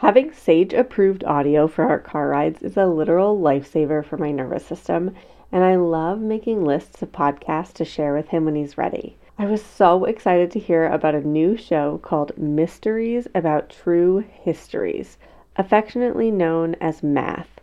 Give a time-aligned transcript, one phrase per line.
[0.00, 4.66] Having Sage approved audio for our car rides is a literal lifesaver for my nervous
[4.66, 5.14] system,
[5.50, 9.16] and I love making lists of podcasts to share with him when he's ready.
[9.38, 15.16] I was so excited to hear about a new show called Mysteries About True Histories,
[15.56, 17.62] affectionately known as MATH,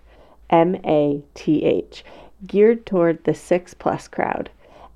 [0.50, 2.04] M A T H,
[2.48, 4.50] geared toward the 6 plus crowd.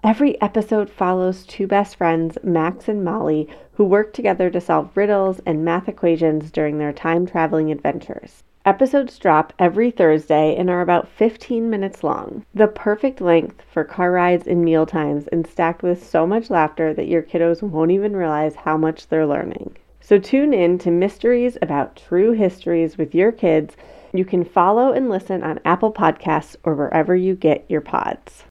[0.08, 5.41] Every episode follows two best friends, Max and Molly, who work together to solve riddles
[5.46, 8.41] and math equations during their time traveling adventures.
[8.64, 12.45] Episodes drop every Thursday and are about 15 minutes long.
[12.54, 16.94] The perfect length for car rides and meal times and stacked with so much laughter
[16.94, 19.76] that your kiddos won't even realize how much they're learning.
[20.00, 23.76] So tune in to Mysteries About True Histories with your kids.
[24.14, 28.45] You can follow and listen on Apple Podcasts or wherever you get your pods.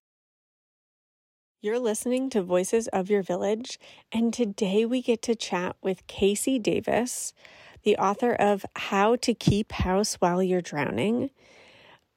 [1.66, 3.80] You're listening to Voices of Your Village,
[4.12, 7.34] and today we get to chat with KC Davis,
[7.82, 11.30] the author of How to Keep House While You're Drowning.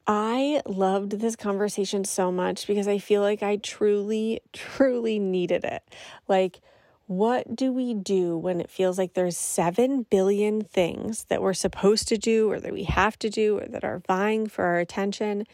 [0.06, 5.82] I loved this conversation so much because I feel like I truly, truly needed it.
[6.28, 6.62] Like,
[7.08, 12.08] what do we do when it feels like there's 7 billion things that we're supposed
[12.10, 15.48] to do or that we have to do or that are vying for our attention?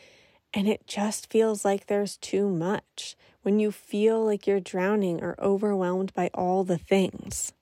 [0.54, 3.16] And it just feels like there's too much
[3.46, 7.54] when you feel like you're drowning or overwhelmed by all the things.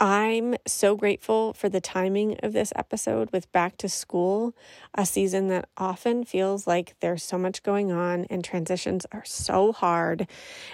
[0.00, 4.56] I'm so grateful for the timing of this episode with Back to School,
[4.94, 9.72] a season that often feels like there's so much going on and transitions are so
[9.72, 10.26] hard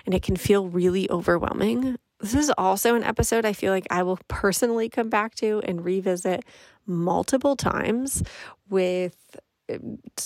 [0.07, 1.97] and it can feel really overwhelming.
[2.21, 5.85] This is also an episode I feel like I will personally come back to and
[5.85, 6.43] revisit
[6.87, 8.23] multiple times
[8.71, 9.37] with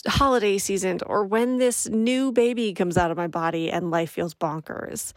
[0.07, 4.35] holiday season or when this new baby comes out of my body and life feels
[4.35, 5.13] bonkers.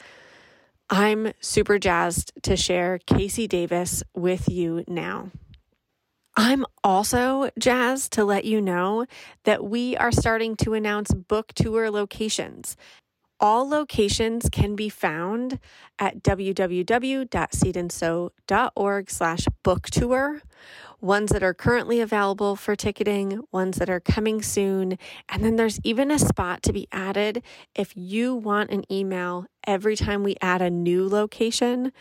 [0.90, 5.32] I'm super jazzed to share KC Davis with you now.
[6.36, 9.06] I'm also jazzed to let you know
[9.44, 12.78] that we are starting to announce book tour locations.
[13.42, 15.58] All locations can be found
[15.98, 20.44] at www.seedandsew.org slash book tour
[21.02, 25.00] ones that are currently available for ticketing, ones that are coming soon.
[25.28, 27.42] And then there's even a spot to be added
[27.74, 31.92] if you want an email every time we add a new location.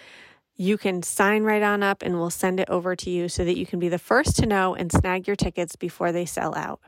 [0.56, 3.56] You can sign right on up and we'll send it over to you so that
[3.56, 6.81] you can be the first to know and snag your tickets before they sell out.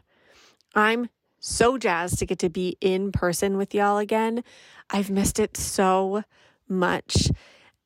[0.74, 1.08] I'm
[1.42, 4.44] so jazzed to get to be in person with y'all again.
[4.88, 6.22] I've missed it so
[6.68, 7.28] much.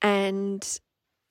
[0.02, 0.78] And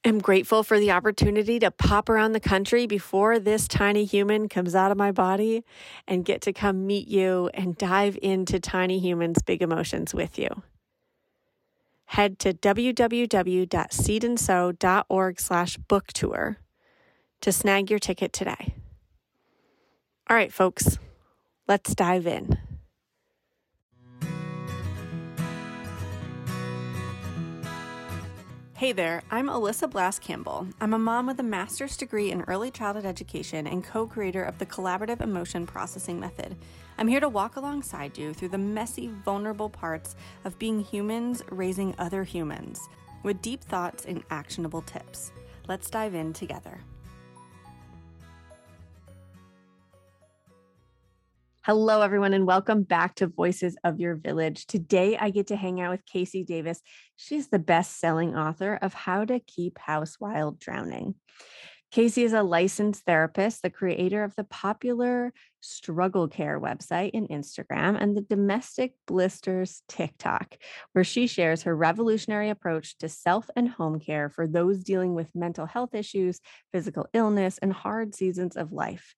[0.03, 4.74] am grateful for the opportunity to pop around the country before this tiny human comes
[4.74, 5.63] out of my body
[6.08, 10.63] and get to come meet you and dive into tiny humans' big emotions with you.
[12.06, 16.57] Head to www.seedandsew.org slash book tour
[17.42, 18.74] to snag your ticket today.
[20.28, 20.97] All right, folks,
[21.67, 22.57] let's dive in.
[28.77, 30.67] Hey there, I'm Alyssa Blask Campbell.
[30.81, 34.59] I'm a mom with a master's degree in early childhood education and co creator of
[34.59, 36.57] the Collaborative Emotion Processing Method.
[36.97, 41.95] I'm here to walk alongside you through the messy, vulnerable parts of being humans raising
[41.97, 42.81] other humans
[43.23, 45.31] with deep thoughts and actionable tips.
[45.67, 46.81] Let's dive in together.
[51.65, 54.67] Hello, everyone, and welcome back to Voices of Your Village.
[54.67, 56.79] Today, I get to hang out with KC Davis.
[57.15, 61.15] She's the best selling author of How to Keep House While Drowning.
[61.91, 67.99] KC is a licensed therapist, the creator of the popular Struggle Care website and Instagram,
[67.99, 70.57] and the Domestic Blisters TikTok,
[70.93, 75.33] where she shares her revolutionary approach to self and home care for those dealing with
[75.33, 76.39] mental health issues,
[76.71, 79.15] physical illness, and hard seasons of life.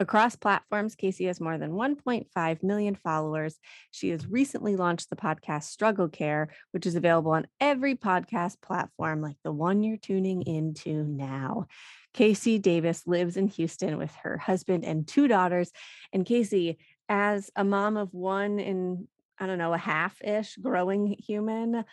[0.00, 3.58] Across platforms, KC has more than 1.5 million followers.
[3.92, 9.22] She has recently launched the podcast Struggle Care, which is available on every podcast platform
[9.22, 11.66] like the one you're tuning into now.
[12.12, 15.70] KC Davis lives in Houston with her husband and two daughters.
[16.12, 16.76] And KC,
[17.08, 19.06] as a mom of one in,
[19.38, 21.84] I don't know, a half ish growing human,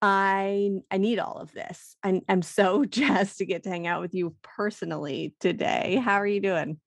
[0.00, 1.94] I I need all of this.
[2.02, 6.00] I'm, I'm so jazzed to get to hang out with you personally today.
[6.02, 6.80] How are you doing?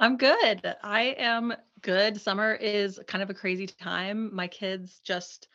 [0.00, 0.74] I'm good.
[0.82, 2.20] I am good.
[2.20, 4.34] Summer is kind of a crazy time.
[4.34, 5.48] My kids just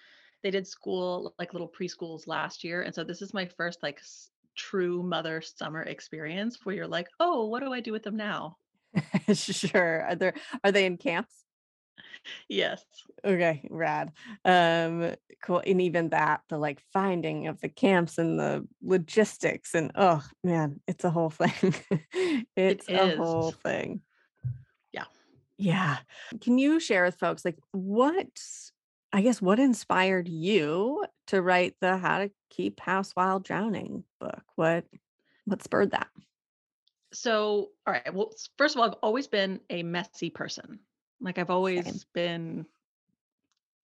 [0.44, 4.00] they did school like little preschools last year, and so this is my first like
[4.00, 8.16] s- true mother summer experience where you're like, "Oh, what do I do with them
[8.18, 8.58] now?"
[9.34, 10.04] sure.
[10.06, 10.34] Are there
[10.64, 11.46] are they in camps?
[12.48, 12.86] Yes.
[13.24, 14.14] Okay, rad.
[14.46, 15.62] Um, cool.
[15.66, 20.82] And even that, the like finding of the camps and the logistics and oh man,
[20.88, 21.74] it's a whole thing.
[22.68, 24.02] It It's a whole thing.
[25.62, 25.98] Yeah.
[26.42, 28.42] Can you share with folks like what
[29.14, 34.44] I guess what inspired you to write the How to Keep House While Drowning book?
[34.56, 34.86] What
[35.46, 36.08] what spurred that?
[37.14, 38.14] So, all right.
[38.14, 40.80] Well, first of all, I've always been a messy person.
[41.20, 41.56] Like I've Same.
[41.56, 42.66] always been,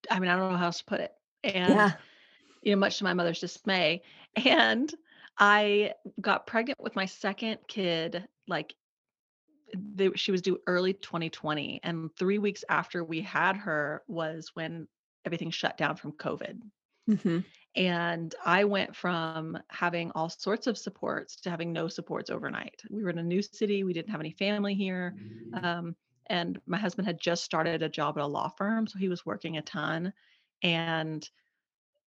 [0.09, 1.13] I mean, I don't know how else to put it.
[1.43, 1.91] And, Yeah.
[2.63, 4.01] you know, much to my mother's dismay.
[4.45, 4.91] And
[5.37, 8.73] I got pregnant with my second kid, like
[9.75, 11.79] they, she was due early 2020.
[11.83, 14.87] And three weeks after we had her was when
[15.25, 16.61] everything shut down from COVID.
[17.07, 17.39] hmm
[17.75, 22.81] And I went from having all sorts of supports to having no supports overnight.
[22.89, 23.83] We were in a new city.
[23.83, 25.15] We didn't have any family here.
[25.53, 25.95] Um,
[26.27, 28.87] and my husband had just started a job at a law firm.
[28.87, 30.13] So he was working a ton.
[30.63, 31.29] And,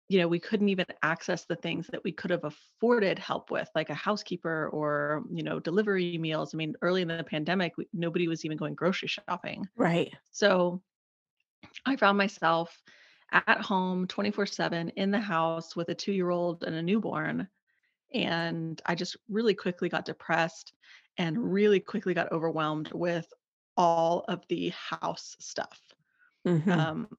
[0.10, 3.70] you know, we couldn't even access the things that we could have afforded help with,
[3.76, 6.54] like a housekeeper or, you know, delivery meals.
[6.54, 9.70] I mean, early in the pandemic, we, nobody was even going grocery shopping.
[9.76, 10.14] Right.
[10.32, 10.84] So
[11.86, 12.82] I found myself
[13.32, 17.48] at home 24/7 in the house with a 2-year-old and a newborn,
[18.14, 20.74] and I just really quickly got depressed
[21.18, 23.32] and really quickly got overwhelmed with
[23.78, 25.82] all of the house stuff.
[26.46, 27.10] hmm Um,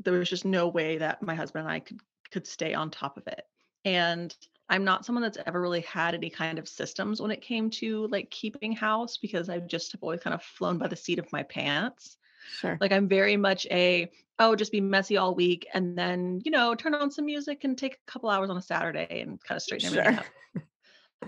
[0.00, 2.00] there was just no way that my husband and I could
[2.30, 3.44] could stay on top of it.
[3.84, 4.36] And
[4.68, 8.08] I'm not someone that's ever really had any kind of systems when it came to
[8.08, 11.30] like keeping house because I just have always kind of flown by the seat of
[11.32, 12.18] my pants.
[12.48, 12.80] Sure.
[12.80, 16.74] Like, I'm very much a, "Oh, just be messy all week and then, you know,
[16.74, 19.86] turn on some music and take a couple hours on a Saturday and kinda straighten
[19.86, 20.16] everything Sure.
[20.16, 20.28] up."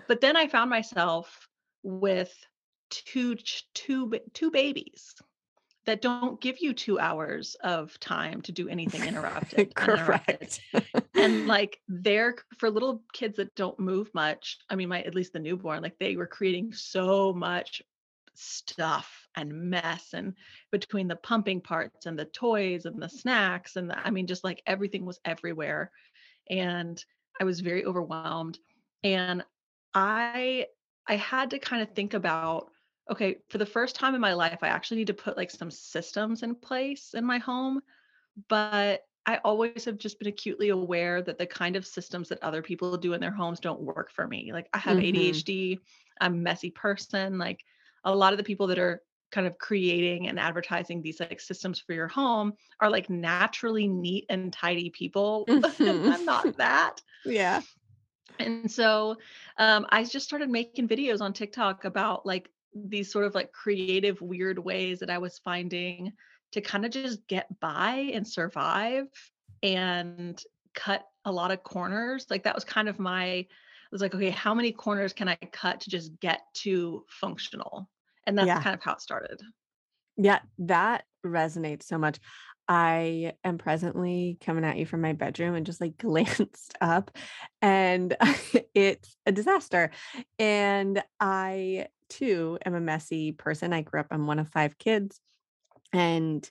[0.09, 1.49] But then I found myself
[1.85, 2.37] with
[2.91, 5.15] 2 ch 2 ba 2 babies
[5.89, 10.41] that don't give you 2 hours of time to do anything interrupted uninterrupted.
[10.41, 10.61] Correct.
[11.17, 15.33] And, like, they're for little kids that don't move much, I mean, my at least
[15.33, 17.83] the newborn, like, they were creating so much
[18.35, 20.37] stuff and mess and
[20.71, 24.45] between the pumping parts and the toys and the snacks and the I mean, just,
[24.45, 25.91] like, everything was everywhere,
[26.51, 27.05] and
[27.41, 28.59] I was very overwhelmed,
[29.05, 29.45] and
[29.95, 30.69] I
[31.07, 32.73] I had to kinda think about,
[33.11, 35.71] okay, for the first time in my life, I actually need to put, like, some
[35.71, 37.83] systems in place in my home
[38.49, 42.63] but I always have just been acutely aware that the kind of systems that other
[42.63, 44.53] people do in their homes don't work for me.
[44.53, 45.79] Like I have hmm ADHD,
[46.21, 47.39] I'm a messy person.
[47.39, 47.65] Like
[48.05, 51.79] a lot of the people that are kind of creating and advertising these like systems
[51.79, 55.51] for your home are like naturally neat and tidy people.
[55.85, 57.03] and hmm I'm not that.
[57.25, 57.63] Yeah.
[58.39, 59.17] And so
[59.59, 64.21] um, I just started making videos on TikTok about like these sort of like creative,
[64.21, 66.13] weird ways that I was finding
[66.53, 69.07] to kind of just get by and survive
[69.63, 70.43] and
[70.75, 72.27] cut a lot of corners.
[72.31, 73.47] Like that was kind of my, I
[73.91, 77.91] was like, okay, how many corners can I cut to just get to functional?
[78.27, 78.63] And that's Yeah.
[78.63, 79.41] kind of how it started.
[80.17, 80.41] Yeah.
[80.59, 82.19] That resonates so much.
[82.69, 87.11] I am presently coming at you from my bedroom and just like glanced up
[87.63, 88.15] and
[88.75, 89.91] it's a disaster.
[90.39, 93.73] And I too am a messy person.
[93.73, 95.21] I grew up, I'm one of five kids.
[95.93, 96.49] And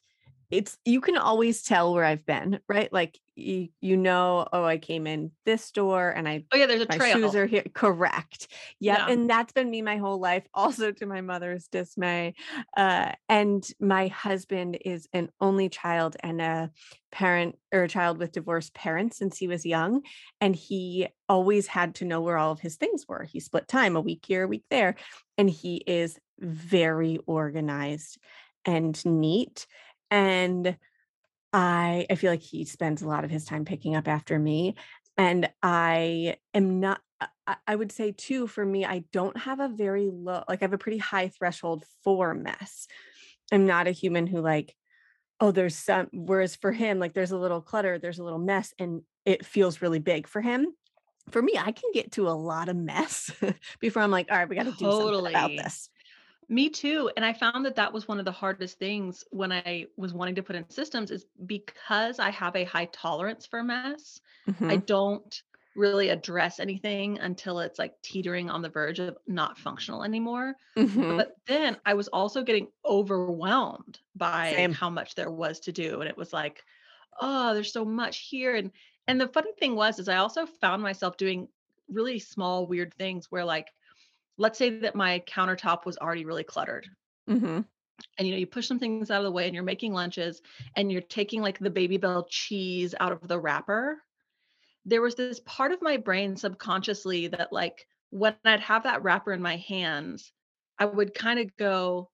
[0.49, 2.91] it's you can always tell where I've been, right?
[2.91, 6.81] Like you you know, oh, I came in this door and I Oh yeah, there's
[6.81, 7.63] a my shoes are here.
[7.73, 8.47] Correct.
[8.79, 8.97] Yep.
[8.97, 9.07] Yeah.
[9.07, 12.33] And that's been me my whole life, also to my mother's dismay.
[12.75, 16.71] Uh, and my husband is an only child and a
[17.11, 20.01] parent or a child with divorced parents since he was young.
[20.41, 23.23] And he always had to know where all of his things were.
[23.23, 24.95] He split time a week here, a week there.
[25.37, 28.17] And he is very organized
[28.65, 29.67] and neat.
[30.09, 30.77] And
[31.57, 34.75] I I feel like he spends a lot of his time picking up after me,
[35.17, 39.59] and I am not uh, I I would say too, for me, I don't have
[39.59, 42.87] a very low like, I have a pretty high threshold for mess.
[43.51, 44.75] I'm not a human who like,
[45.39, 48.73] "Oh, there's some" whereas for him, like, there's a little clutter, there's a little mess,
[48.79, 50.75] and it feels really big for him.
[51.31, 53.31] For me, I can get to a lot of mess
[53.81, 55.89] before I'm like, "Alright, we gotta do something about this."
[56.49, 59.87] Me too, and I found that that was one of the hardest things when I
[59.97, 64.21] was wanting to put in systems is because I have a high tolerance for mess,
[64.69, 65.43] I Mhm, don't
[65.75, 71.17] really address anything until it's, like, teetering on the verge of not functional anymore, mhm,
[71.17, 74.79] but then I was also getting overwhelmed by same.
[74.79, 76.63] how much there was to do, and it was like,
[77.21, 78.71] "Oh, there's so much here," and
[79.07, 81.49] and the funny thing was is I also found myself doing
[81.89, 83.73] really small, weird things where, like,
[84.37, 86.87] let's say that my countertop was already really cluttered.
[87.27, 87.65] Mhm,
[88.17, 90.41] and you know you push some things out of the way and you're making lunches
[90.75, 94.01] and you're taking like the Babybel cheese out of the wrapper
[94.85, 99.33] there was this part of my brain subconsciously that like when i'd have that wrapper
[99.33, 100.33] in my hands
[100.79, 102.11] i would kind of go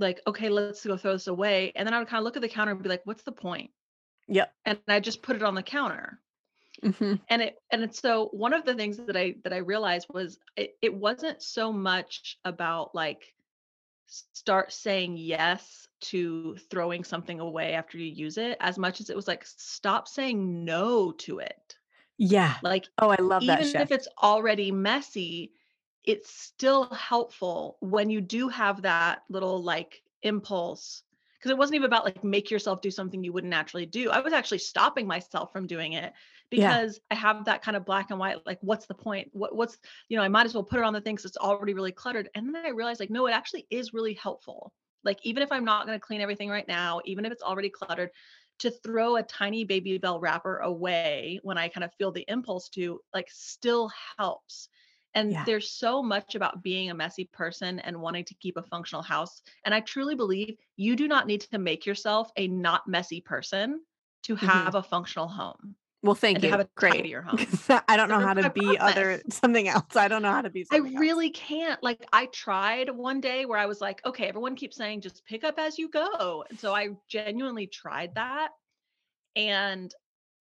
[0.00, 2.42] like okay let's go throw this away and then i would kind of look at
[2.42, 3.70] the counter and be like what's the point
[4.28, 4.54] Yep.
[4.66, 6.20] and i just put it on the counter
[6.82, 10.06] hmm and it and it's so one of the things that i that i realized
[10.12, 13.34] was it, it wasn't so much about like
[14.08, 19.16] start saying yes to throwing something away after you use it as much as it
[19.16, 21.76] was like stop saying no to it.
[22.16, 22.56] Yeah.
[22.62, 25.52] like Oh, I love that even if it's already messy
[26.04, 31.02] it's still helpful when you do have that little like impulse
[31.38, 34.10] because it wasn't even about like make yourself do something you wouldn't naturally do.
[34.10, 36.12] I was actually stopping myself from doing it
[36.50, 36.68] Yeah.
[36.80, 39.28] because i have that kind of black and white like what's the point?
[39.32, 39.78] What, what's
[40.08, 42.28] you know i might as well put it on the things that's already really cluttered.
[42.34, 44.72] And then i realized like no it actually is really helpful.
[45.04, 47.70] Like even if i'm not going to clean everything right now even if it's already
[47.70, 48.10] cluttered
[48.58, 53.00] to throw a tiny Babybel wrapper away when i kind of feel the impulse to
[53.14, 54.68] like still helps
[55.14, 55.44] and Yeah.
[55.44, 59.42] there's so much about being a messy person and wanting to keep a functional house.
[59.64, 63.84] And I truly believe you do not need to make yourself a not messy person
[64.24, 66.60] to hmm have a functional home Well, thank to have you.
[66.60, 67.08] a Great.
[67.08, 67.58] tidier home.
[67.88, 69.96] I don't know how to be other something else.
[69.96, 71.08] I don't know how to be I something else.
[71.08, 71.82] really can't.
[71.82, 75.42] Like, I tried one day where I was like, okay, everyone keeps saying just pick
[75.44, 76.44] up as you go.
[76.48, 78.50] And so I genuinely tried that.
[79.36, 79.94] And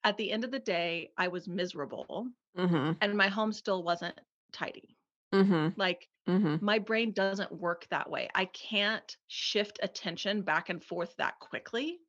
[0.04, 4.20] at the end of the day, I was miserable hmm and my home still wasn't
[4.52, 4.98] tidy.
[5.32, 8.30] hmm Like, hmm my brain doesn't work that way.
[8.36, 12.02] I can't shift attention back and forth that quickly.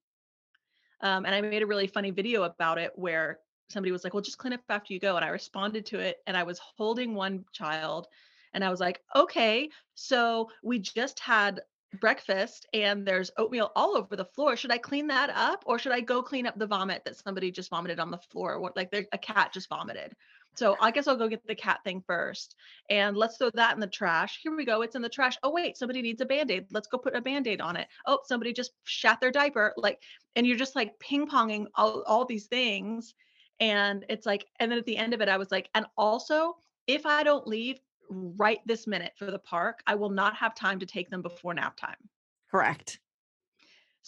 [1.01, 4.23] Um, and I made a really funny video about it where somebody was like, Well,
[4.23, 5.17] just clean up after you go.
[5.17, 8.09] And I responded to it and I was holding one child
[8.53, 11.63] and I was like, Okay, so we just had
[12.01, 14.57] breakfast and there's oatmeal all over the floor.
[14.57, 17.51] Should I clean that up or should I go clean up the vomit that somebody
[17.51, 18.61] just vomited on the floor?
[18.61, 20.15] What like a cat just vomited.
[20.59, 22.57] So I guess I'll go get the cat thing first.
[22.91, 24.41] And let's throw that in the trash.
[24.43, 24.83] Here we go.
[24.83, 25.39] It's in the trash.
[25.45, 26.67] Oh, wait, somebody needs a band aid.
[26.73, 27.87] Let's go put a band aid on it.
[28.07, 29.73] Oh, somebody just shat their diaper.
[29.77, 30.03] Like,
[30.35, 33.15] and you're just like ping ponging all, all these things.
[33.61, 36.57] And it's like, and then at the end of it, I was like, and also,
[36.89, 37.79] if I don't leave
[38.11, 41.55] right this minute for the park, I will not have time to take them before
[41.55, 42.09] nap time.
[42.51, 42.99] Correct.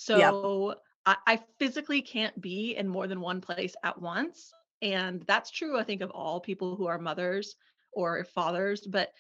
[0.08, 0.18] Yep.
[0.32, 0.74] So
[1.06, 4.52] I, I physically can't be in more than one place at once.
[4.82, 7.56] And that's true, I think, of all people who are mothers
[7.92, 8.86] or fathers.
[8.86, 9.12] But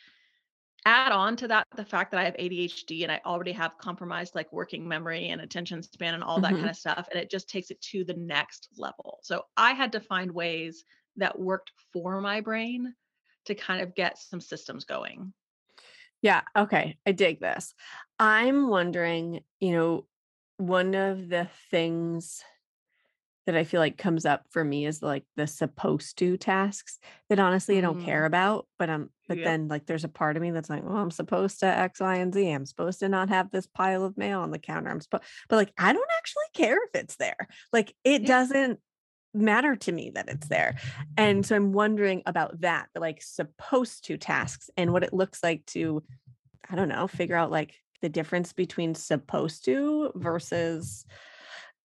[0.86, 4.34] add on to that the fact that I have ADHD and I already have compromised
[4.34, 7.08] like working memory and attention span and all that hmm kind of stuff.
[7.10, 9.20] And it just takes it to the next level.
[9.22, 10.84] So I had to find ways
[11.16, 12.94] that worked for my brain
[13.46, 15.34] to kind of get some systems going.
[16.22, 16.42] Yeah.
[16.56, 16.98] Okay.
[17.06, 17.74] I dig this.
[18.18, 20.06] I'm wondering, you know,
[20.58, 22.44] one of the things
[23.50, 27.40] that I feel like comes up for me is like the supposed to tasks that
[27.40, 28.68] honestly I don't Mm, care about.
[28.78, 29.44] But um, but yep.
[29.44, 32.14] then like there's a part of me that's like, well, I'm supposed to X, Y,
[32.16, 32.48] and Z.
[32.48, 34.88] I'm supposed to not have this pile of mail on the counter.
[34.90, 37.48] I'm supposed, but like I don't actually care if it's there.
[37.72, 38.26] Like it Yeah.
[38.26, 38.78] doesn't
[39.34, 40.76] matter to me that it's there.
[41.16, 45.42] And so I'm wondering about that, the like supposed to tasks and what it looks
[45.42, 46.04] like to,
[46.68, 51.04] I don't know, figure out like the difference between supposed to versus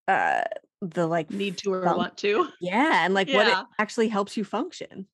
[0.08, 0.44] uh
[0.82, 2.52] the like Need to or fun- want to.
[2.60, 5.08] yeah and like what it actually helps you function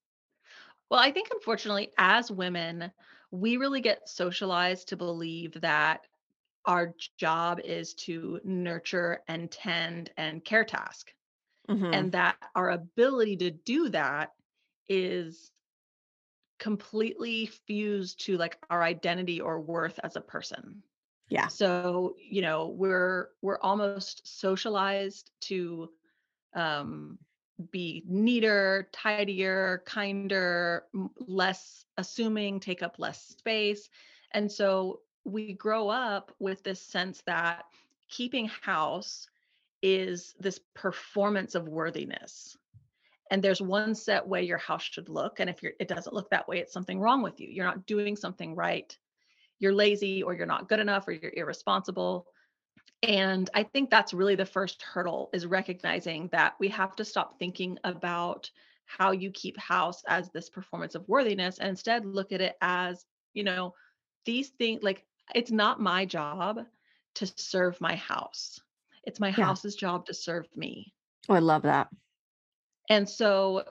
[0.89, 2.91] Well, I think unfortunately, as women,
[3.31, 6.05] we really get socialized to believe that
[6.65, 11.13] our job is to nurture and tend and care task,
[11.69, 11.91] Mhm.
[11.91, 14.33] and that our ability to do that
[14.89, 15.51] is
[16.59, 20.83] completely fused to like our identity or worth as a person.
[21.31, 25.91] Yeah So, you know, we're we're almost socialized to
[26.55, 27.19] um
[27.71, 30.87] be neater, tidier, kinder,
[31.19, 33.89] less assuming, take up less space.
[34.31, 37.65] And so we grow up with this sense that
[38.09, 39.27] keeping house
[39.83, 42.57] is this performance of worthiness.
[43.31, 45.39] And there's one set way your house should look.
[45.39, 47.49] And if it doesn't look that way, it's something wrong with you.
[47.49, 48.97] You're not doing something right.
[49.61, 52.27] You're lazy or you're not good enough or you're irresponsible.
[53.03, 57.39] And I think that's really the first hurdle is recognizing that we have to stop
[57.39, 58.51] thinking about
[58.85, 63.05] how you keep house as this performance of worthiness and instead look at it as,
[63.33, 63.75] you know,
[64.25, 66.65] these things like it's not my job
[67.15, 68.59] to serve my house.
[69.03, 69.45] It's my Yeah.
[69.45, 70.93] house's job to serve me.
[71.29, 71.89] oh i love that
[72.89, 73.63] And so,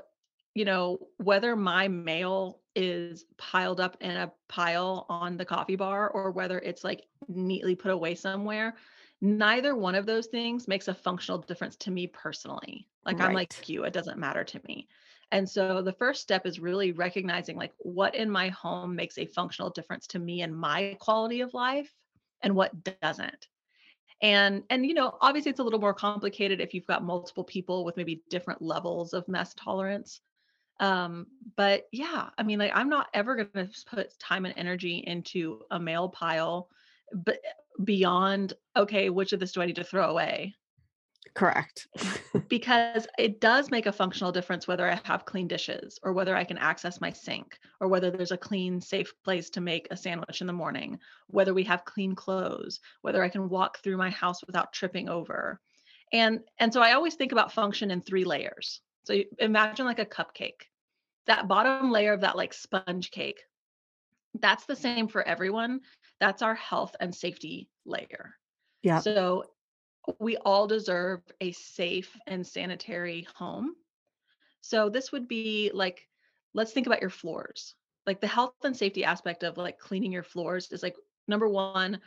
[0.55, 6.09] you know, whether my mail is piled up in a pile on the coffee bar
[6.11, 8.77] or whether it's like neatly put away somewhere,
[9.21, 12.89] neither one of those things makes a functional difference to me personally.
[13.05, 14.89] Like I'm like you, it doesn't matter to me.
[15.33, 19.27] And so the first step is really recognizing like what in my home makes a
[19.27, 21.95] functional difference to me and my quality of life
[22.43, 23.49] and what doesn't.
[24.23, 27.85] And and you know, obviously it's a little more complicated if you've got multiple people
[27.85, 30.21] with maybe different levels of mess tolerance.
[30.81, 35.63] Um, but yeah, I mean, like I'm not ever gonna put time and energy into
[35.71, 36.69] a mail pile,
[37.13, 37.39] but
[37.85, 40.57] beyond okay, which of this do I need to throw away?
[41.35, 41.89] Correct.
[42.49, 46.43] Because it does make a functional difference whether I have clean dishes or whether I
[46.43, 50.41] can access my sink or whether there's a clean, safe place to make a sandwich
[50.41, 54.45] in the morning, whether we have clean clothes, whether I can walk through my house
[54.45, 55.61] without tripping over.
[56.13, 58.81] And and so I always think about function in three layers.
[59.05, 60.70] So imagine like a cupcake.
[61.27, 63.43] That bottom layer of that like sponge cake,
[64.35, 65.81] that's the same for everyone.
[66.19, 68.37] That's our health and safety layer.
[68.83, 69.01] Yeah.
[69.01, 69.45] So
[70.19, 73.75] we all deserve a safe and sanitary home.
[74.61, 76.09] So this would be like,
[76.55, 77.75] let's think about your floors.
[78.07, 80.97] Like the health and safety aspect of like cleaning your floors is like
[81.29, 82.01] number one,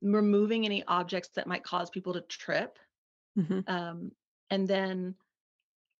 [0.00, 2.78] removing any objects that might cause people to trip.
[3.38, 3.68] Mhm.
[3.68, 4.12] Um,
[4.50, 5.14] and then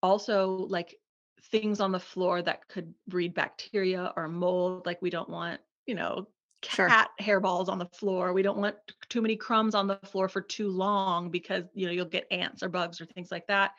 [0.02, 0.96] also like
[1.44, 4.86] things on the floor that could breed bacteria or mold.
[4.86, 6.28] Like we don't want, you know,
[6.62, 6.88] Sure.
[6.88, 8.34] cat hairballs on the floor.
[8.34, 8.76] We don't want
[9.08, 12.62] too many crumbs on the floor for too long because you know you'll get ants
[12.62, 13.72] or bugs or things like that.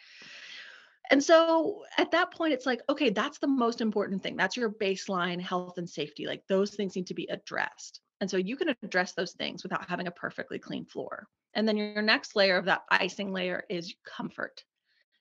[1.11, 4.35] And so at that point, it's like, okay, that's the most important thing.
[4.37, 6.25] That's your baseline health and safety.
[6.25, 7.99] Like those things need to be addressed.
[8.21, 11.27] And so you can address those things without having a perfectly clean floor.
[11.53, 14.63] And then your next layer of that icing layer is comfort.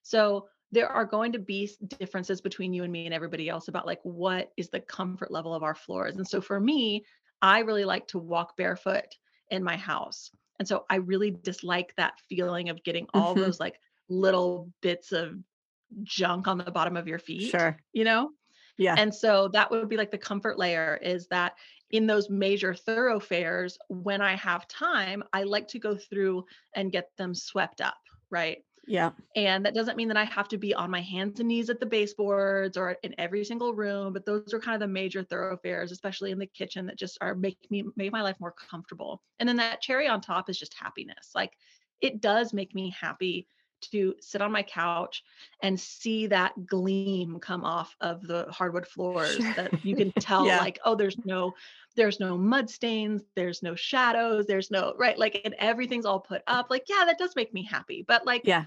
[0.02, 3.86] So there are going to be differences between you and me and everybody else about
[3.86, 6.16] like what is the comfort level of our floors.
[6.16, 7.04] And so for me,
[7.42, 9.06] I really like to walk barefoot
[9.50, 10.30] in my house.
[10.58, 13.40] And so I really dislike that feeling of getting all Mhm.
[13.40, 15.42] those like little bits of
[16.02, 17.76] junk on the bottom of your feet, Sure.
[17.92, 18.32] you know?
[18.78, 18.94] Yeah.
[18.96, 21.54] And so that would be like the comfort layer is that
[21.90, 27.10] in those major thoroughfares, when I have time, I like to go through and get
[27.16, 27.98] them swept up,
[28.30, 28.64] right?
[28.90, 29.12] Yeah.
[29.36, 31.78] And that doesn't mean that I have to be on my hands and knees at
[31.78, 35.92] the baseboards or in every single room, but those are kind of the major thoroughfares,
[35.92, 39.22] especially in the kitchen, that just are make me make my life more comfortable.
[39.38, 41.30] And then that cherry on top is just happiness.
[41.36, 41.52] Like
[42.00, 43.46] it does make me happy
[43.92, 45.22] to sit on my couch
[45.62, 49.54] and see that gleam come off of the hardwood floors Sure.
[49.54, 50.58] that you can tell Yeah.
[50.58, 51.54] like oh there's no
[51.96, 56.42] there's no mud stains there's no shadows there's no right like and everything's all put
[56.46, 58.66] up like yeah that does make me happy but like Yeah.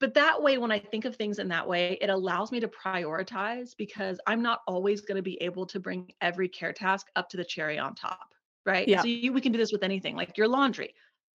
[0.00, 2.68] But that way when i think of things in that way it allows me to
[2.68, 7.28] prioritize because i'm not always going to be able to bring every care task up
[7.28, 8.34] to the cherry on top
[8.64, 8.88] right?
[8.88, 9.00] Yeah.
[9.00, 10.94] so you, we can do this with anything like your laundry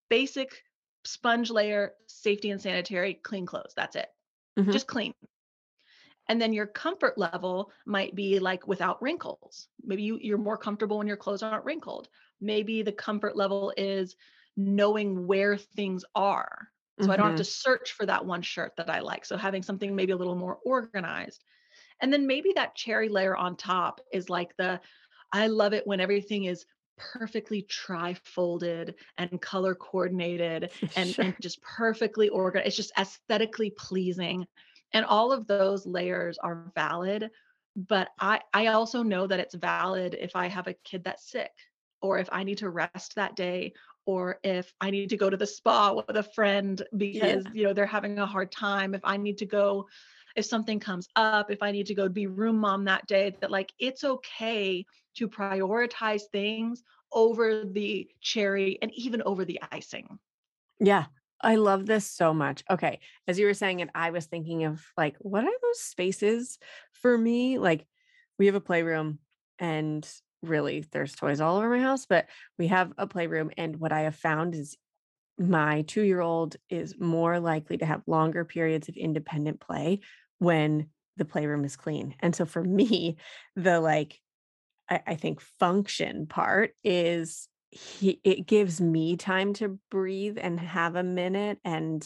[0.10, 0.64] basic
[1.06, 4.10] sponge layer safety and sanitary clean clothes that's it
[4.58, 4.72] Mhm.
[4.72, 5.14] just clean.
[6.28, 9.68] And then your comfort level might be like without wrinkles.
[9.84, 12.10] Maybe you, you're more comfortable when your clothes aren't wrinkled.
[12.40, 14.16] Maybe the comfort level is
[14.56, 16.70] knowing where things are
[17.02, 17.46] so I don't have to Mhm.
[17.46, 19.26] search for that one shirt that I like.
[19.26, 21.44] So having something maybe a little more organized.
[22.02, 24.82] And then maybe that cherry layer on top is like the
[25.34, 26.66] I love it when everything is
[26.98, 31.24] perfectly tri-folded and color coordinated and, Sure.
[31.24, 32.68] and just perfectly organized.
[32.68, 34.48] It's just aesthetically pleasing.
[34.94, 37.32] And all of those layers are valid.
[37.76, 41.52] But I, I also know that it's valid if I have a kid that's sick
[42.02, 43.74] or if I need to rest that day
[44.06, 46.98] or if I need to go to the spa with a friend Yeah.
[46.98, 49.88] because you know they're having a hard time, if I need to go
[50.36, 53.52] if something comes up, if I need to go be room mom that day, that
[53.52, 54.86] like it's okay
[55.16, 60.20] to prioritize things over the cherry and even over the icing.
[60.80, 61.06] Yeah.
[61.44, 62.64] I love this so much.
[62.70, 63.00] Okay.
[63.28, 66.60] As you were saying it, I was thinking of like, what are those spaces
[66.94, 67.58] for me?
[67.58, 67.88] Like,
[68.38, 69.20] we have a playroom
[69.60, 70.08] and
[70.42, 72.28] really there's toys all over my house, but
[72.58, 73.52] we have a playroom.
[73.58, 74.78] And what I have found is
[75.38, 80.00] my two year old is more likely to have longer periods of independent play
[80.40, 82.16] when the playroom is clean.
[82.20, 83.18] And so for me,
[83.56, 84.20] the like,
[84.90, 90.96] I, I think function part is he, it gives me time to breathe and have
[90.96, 92.06] a minute and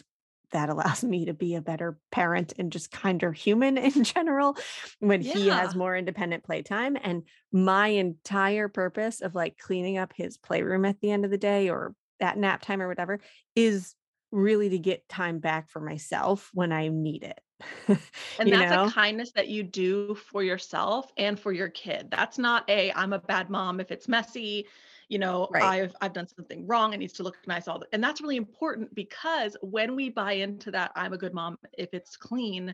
[0.51, 4.57] that allows me to be a better parent and just kinder human in general
[4.99, 10.37] when he has more independent playtime and my entire purpose of like cleaning up his
[10.37, 13.19] playroom at the end of the day or at nap time or whatever
[13.55, 13.95] is
[14.31, 17.39] really to get time back for myself when I need it
[18.39, 22.09] And that's a kindness that you do for yourself and for your kid.
[22.11, 24.67] That's not a I'm a bad mom if it's messy,
[25.09, 25.63] you know, Right.
[25.63, 28.37] I've I've done something wrong, it needs to look nice all the and that's really
[28.37, 32.73] important because when we buy into that I'm a good mom if it's clean,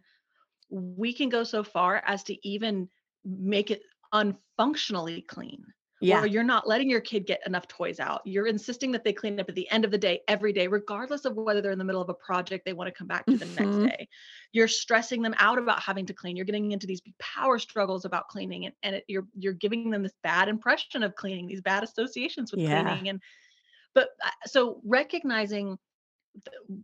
[0.69, 2.89] we can go so far as to even
[3.25, 5.65] make it unfunctionally clean,
[6.01, 6.25] Yeah.
[6.25, 8.21] you're not letting your kid get enough toys out.
[8.25, 11.25] You're insisting that they clean up at the end of the day, every day, regardless
[11.25, 13.37] of whether they're in the middle of a project they want to come back to
[13.37, 13.83] the next Mhm.
[13.83, 14.07] day.
[14.51, 16.35] You're stressing them out about having to clean.
[16.35, 20.03] You're getting into these power struggles about cleaning, and, and it, you're you're giving them
[20.03, 22.63] this bad impression of cleaning, these bad associations with Yeah.
[22.63, 23.09] cleaning.
[23.09, 23.21] And
[23.95, 25.77] but uh, so recognizing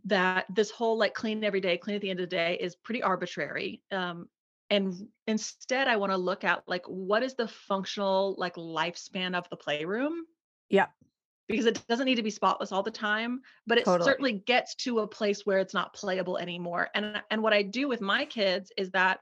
[0.04, 2.76] that this whole like clean every day, clean at the end of the day is
[2.76, 3.82] pretty arbitrary.
[3.90, 4.28] Um,
[4.70, 9.48] and instead, I want to look at like what is the functional like lifespan of
[9.48, 10.26] the playroom
[10.68, 10.86] yeah
[11.48, 14.04] because it doesn't need to be spotless all the time, but it Totally.
[14.04, 16.90] certainly gets to a place where it's not playable anymore.
[16.94, 19.20] And and what I do with my kids is that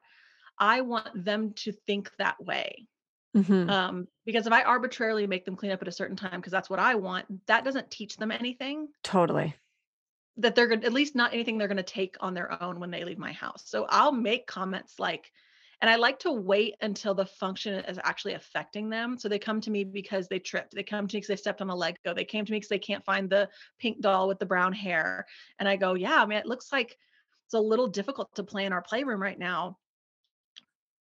[0.59, 2.89] I want them to think that way.
[3.37, 3.71] Mhm.
[3.71, 6.71] Um, because if I arbitrarily make them clean up at a certain time because that's
[6.71, 9.55] what I want, that doesn't teach them anything Totally.
[10.39, 13.05] That they're gonna at least not anything they're gonna take on their own when they
[13.05, 13.63] leave my house.
[13.67, 15.31] So I'll make comments like
[15.83, 19.19] and I like to wait until the function is actually affecting them.
[19.19, 20.75] So they come to me because they tripped.
[20.75, 22.15] They come to me because they stepped on a Lego.
[22.15, 25.27] They came to me because they can't find the pink doll with the brown hair.
[25.59, 26.97] And I go, yeah, I mean, it looks like
[27.47, 29.77] it's a little difficult to play in our playroom right now.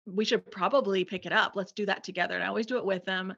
[0.06, 1.52] We should probably pick it up.
[1.54, 2.34] Let's do that together.
[2.34, 3.34] And I always do it with them.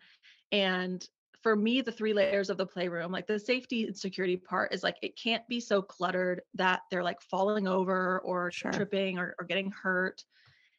[0.52, 1.06] And
[1.46, 4.82] for me, the three layers of the playroom, like the safety and security part is
[4.82, 8.72] like it can't be so cluttered that they're like falling over or Sure.
[8.72, 10.24] tripping or, or getting hurt.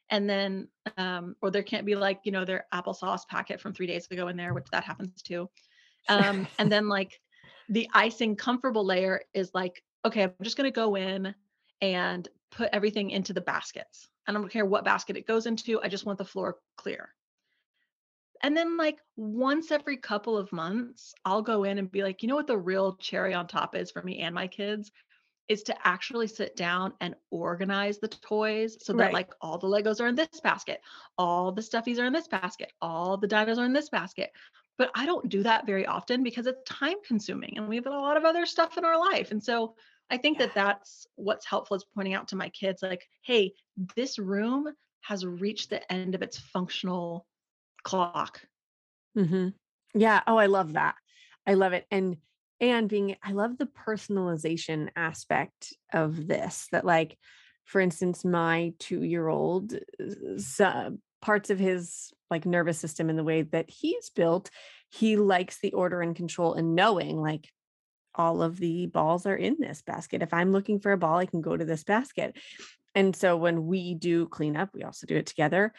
[0.09, 3.87] And then, um, or there can't be like, you know, their applesauce packet from three
[3.87, 5.49] days ago in there, which that happens too.
[6.09, 6.21] Sure.
[6.21, 7.17] Um, and then like
[7.69, 11.33] the icing comfortable layer is like, okay, I'm just going to go in
[11.79, 14.09] and put everything into the baskets.
[14.27, 15.81] I don't care what basket it goes into.
[15.81, 17.15] I just want the floor clear.
[18.41, 22.27] And then, like, once every couple of months, I'll go in and be like, you
[22.29, 24.91] know what the real cherry on top is for me and my kids?
[25.47, 29.13] Is to actually sit down and organize the toys so that, Right.
[29.13, 30.81] like, all the Legos are in this basket,
[31.17, 34.31] all the stuffies are in this basket, all the dinos are in this basket.
[34.77, 37.91] But I don't do that very often because it's time consuming and we have a
[37.91, 39.31] lot of other stuff in our life.
[39.31, 39.75] And so
[40.09, 40.39] I think Yeah.
[40.39, 43.53] that that's what's helpful is pointing out to my kids, like, hey,
[43.95, 44.67] this room
[45.01, 47.27] has reached the end of its functional
[47.87, 48.41] clock.
[49.17, 49.53] Mhm.
[49.93, 50.21] Yeah.
[50.27, 50.95] Oh, I love that.
[51.45, 51.85] I love it.
[51.89, 52.17] And
[52.59, 57.17] and being I love the personalization aspect of this that like
[57.65, 59.75] for instance my 2-year-old
[60.59, 60.89] uh,
[61.21, 64.49] parts of his like nervous system and the way that he's built
[64.89, 67.47] he likes the order and control and knowing like
[68.15, 71.25] all of the balls are in this basket if i'm looking for a ball i
[71.25, 72.35] can go to this basket
[72.95, 75.73] and so when we do cleanup we also do it together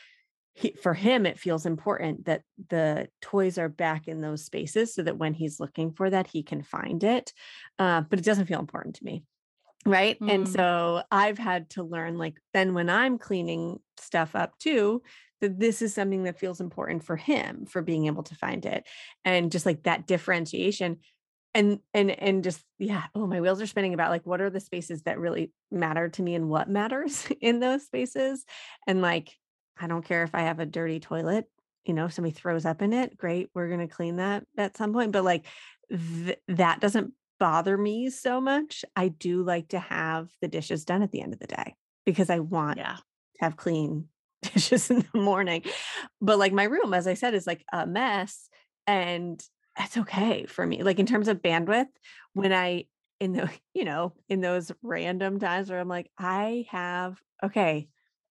[0.58, 5.02] he, for him it feels important that the toys are back in those spaces so
[5.02, 7.32] that when he's looking for that he can find it
[7.78, 9.22] uh, but it doesn't feel important to me
[9.86, 10.52] right and Mm.
[10.52, 15.02] so i've had to learn like then when i'm cleaning stuff up too
[15.40, 18.84] that this is something that feels important for him for being able to find it
[19.24, 20.98] and just like that differentiation
[21.54, 24.60] and and and just yeah oh my wheels are spinning about like what are the
[24.60, 28.44] spaces that really matter to me and what matters in those spaces
[28.86, 29.32] and like
[29.80, 31.46] i don't care if i have a dirty toilet
[31.84, 34.76] you know if somebody throws up in it great we're going to clean that at
[34.76, 35.46] some point but like
[35.90, 41.02] th- that doesn't bother me so much i do like to have the dishes done
[41.02, 42.96] at the end of the day because i want Yeah.
[42.96, 43.02] to
[43.40, 44.08] have clean
[44.42, 45.62] dishes in the morning.
[46.20, 48.48] But like my room, as I said, is like a mess.
[48.86, 49.40] And
[49.76, 50.82] that's okay for me.
[50.82, 51.86] Like in terms of bandwidth,
[52.34, 52.84] when I
[53.20, 57.88] in the, you know, in those random times where I'm like, I have okay,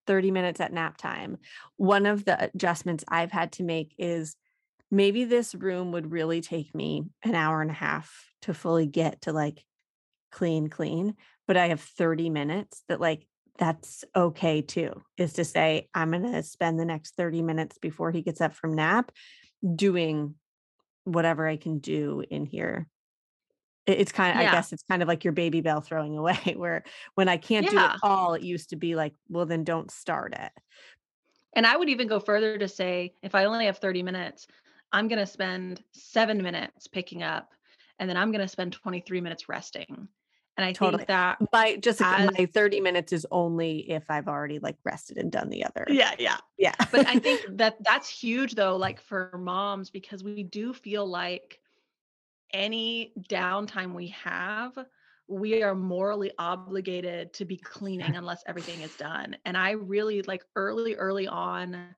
[0.08, 1.38] 30 minutes at nap time.
[1.76, 4.36] One of the adjustments I've had to make is
[4.90, 9.22] maybe this room would really take me an hour and a half to fully get
[9.22, 9.64] to like
[10.32, 11.16] clean, clean,
[11.48, 16.32] but I have 30 minutes that like that's okay too, is to say, I'm going
[16.32, 19.12] to spend the next 30 minutes before he gets up from nap
[19.76, 20.36] doing
[21.04, 22.88] whatever I can do in here.
[23.88, 26.84] It- It's kind of, I guess it's kind of like your Babybel throwing away, where
[27.16, 30.34] when I can't do it all, it used to be like, well, then don't start
[30.38, 30.52] it.
[31.56, 34.48] And I would even go further to say if I only have 30 minutes,
[34.92, 37.50] I'm going to spend seven minutes picking up
[38.00, 40.08] and then I'm going to spend 23 minutes resting.
[40.58, 41.00] And I Totally.
[41.00, 45.18] think that, My just As- my 30 minutes is only if I've already like rested
[45.18, 45.86] and done the other.
[45.90, 46.38] yeah, yeah.
[46.58, 46.74] Yeah.
[46.92, 51.60] But I think that that's huge though, like for moms, because we do feel like
[52.54, 54.78] any downtime we have,
[55.28, 59.38] we are morally obligated to be cleaning unless everything is done.
[59.46, 61.96] And I really like early, early on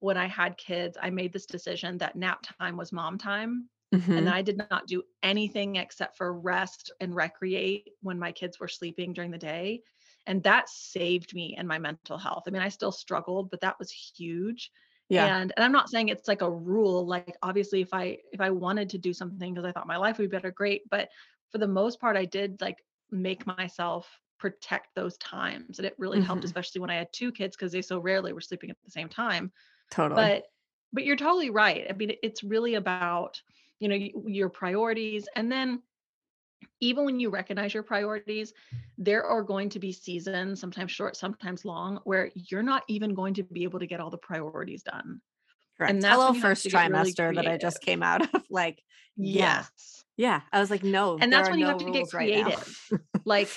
[0.00, 3.68] when I had kids, I made this decision that nap time was mom time.
[4.16, 8.58] And hmm I did not do anything except for rest and recreate when my kids
[8.60, 9.82] were sleeping during the day.
[10.26, 12.44] And that saved me and my mental health.
[12.46, 14.70] I mean, I still struggled, but that was huge.
[15.08, 17.06] Yeah, And and I'm not saying it's like a rule.
[17.06, 20.18] Like obviously if I if I wanted to do something because I thought my life
[20.18, 20.82] would be better, great.
[20.90, 21.10] But
[21.50, 25.78] for the most part, I did like make myself protect those times.
[25.78, 28.32] And it really helped, hmm especially when I had two kids because they so rarely
[28.32, 29.52] were sleeping at the same time
[29.90, 30.32] totally.
[30.32, 30.44] but
[30.92, 31.86] but you're totally right.
[31.88, 33.40] I mean, it's really about,
[33.80, 33.94] you know,
[34.26, 35.82] your priorities, and then
[36.80, 38.52] even when you recognize your priorities,
[38.98, 43.34] there are going to be seasons, sometimes short, sometimes long, where you're not even going
[43.34, 45.20] to be able to get all the priorities done,
[45.78, 46.02] and Correct.
[46.02, 48.42] that's Hello, when first get really trimester that I just came out of.
[48.50, 48.82] Like,
[49.16, 50.40] Yes, yeah.
[50.52, 52.88] I was like, no, and that's when you no have to get rules right creative.
[53.24, 53.48] Like,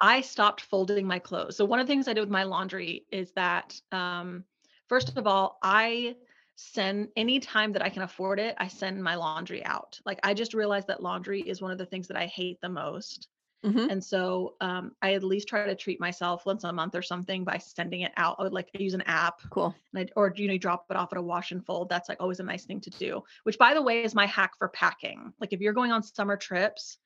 [0.00, 1.56] I stopped folding my clothes.
[1.56, 4.44] So one of the things I did with my laundry is that, um,
[4.88, 6.16] first of all, I
[6.56, 10.00] send any time that I can afford it, I send my laundry out.
[10.04, 12.68] Like I just realized that laundry is one of the things that I hate the
[12.70, 13.28] most.
[13.62, 17.02] hmm And so um, I at least try to treat myself once a month or
[17.02, 18.36] something by sending it out.
[18.38, 19.74] I would like use an app Cool.
[19.94, 21.88] and I, or you know drop it off at a wash and fold.
[21.88, 23.22] That's like always a nice thing to do.
[23.44, 25.32] Which by the way is my hack for packing.
[25.40, 26.98] Like if you're going on summer trips,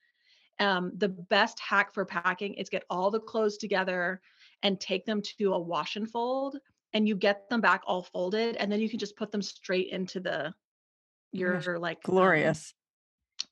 [0.60, 4.20] um, the best hack for packing is get all the clothes together
[4.62, 6.58] and take them to a wash and fold
[6.92, 9.88] and you get them back all folded and then you can just put them straight
[9.88, 10.54] into the
[11.34, 12.74] Oh gosh, your like um glorious.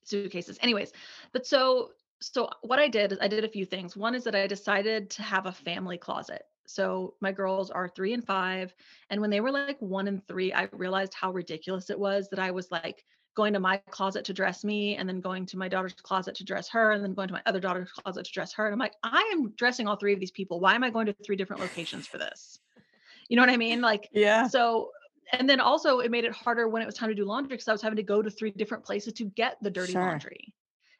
[0.04, 0.58] suitcases.
[0.62, 0.92] Anyways
[1.32, 3.96] but so so what i did is i did a few things.
[3.96, 6.42] One is that i decided to have a family closet.
[6.66, 8.74] So my girls are three and five
[9.10, 12.38] and when they were like one and three i realized how ridiculous it was that
[12.38, 13.04] i was like
[13.36, 16.44] going to my closet to dress me and then going to my daughter's closet to
[16.44, 18.78] dress her and then going to my other daughter's closet to dress her and i'm
[18.80, 20.60] like i am dressing all three of these people.
[20.60, 22.58] Why am i going to three different locations for this
[23.28, 23.80] you know what I mean?
[23.80, 24.90] Like, Yeah, so,
[25.32, 27.68] and then also it made it harder when it was time to do laundry because
[27.68, 30.02] I was having to go to three different places to get the dirty sure.
[30.02, 30.54] laundry.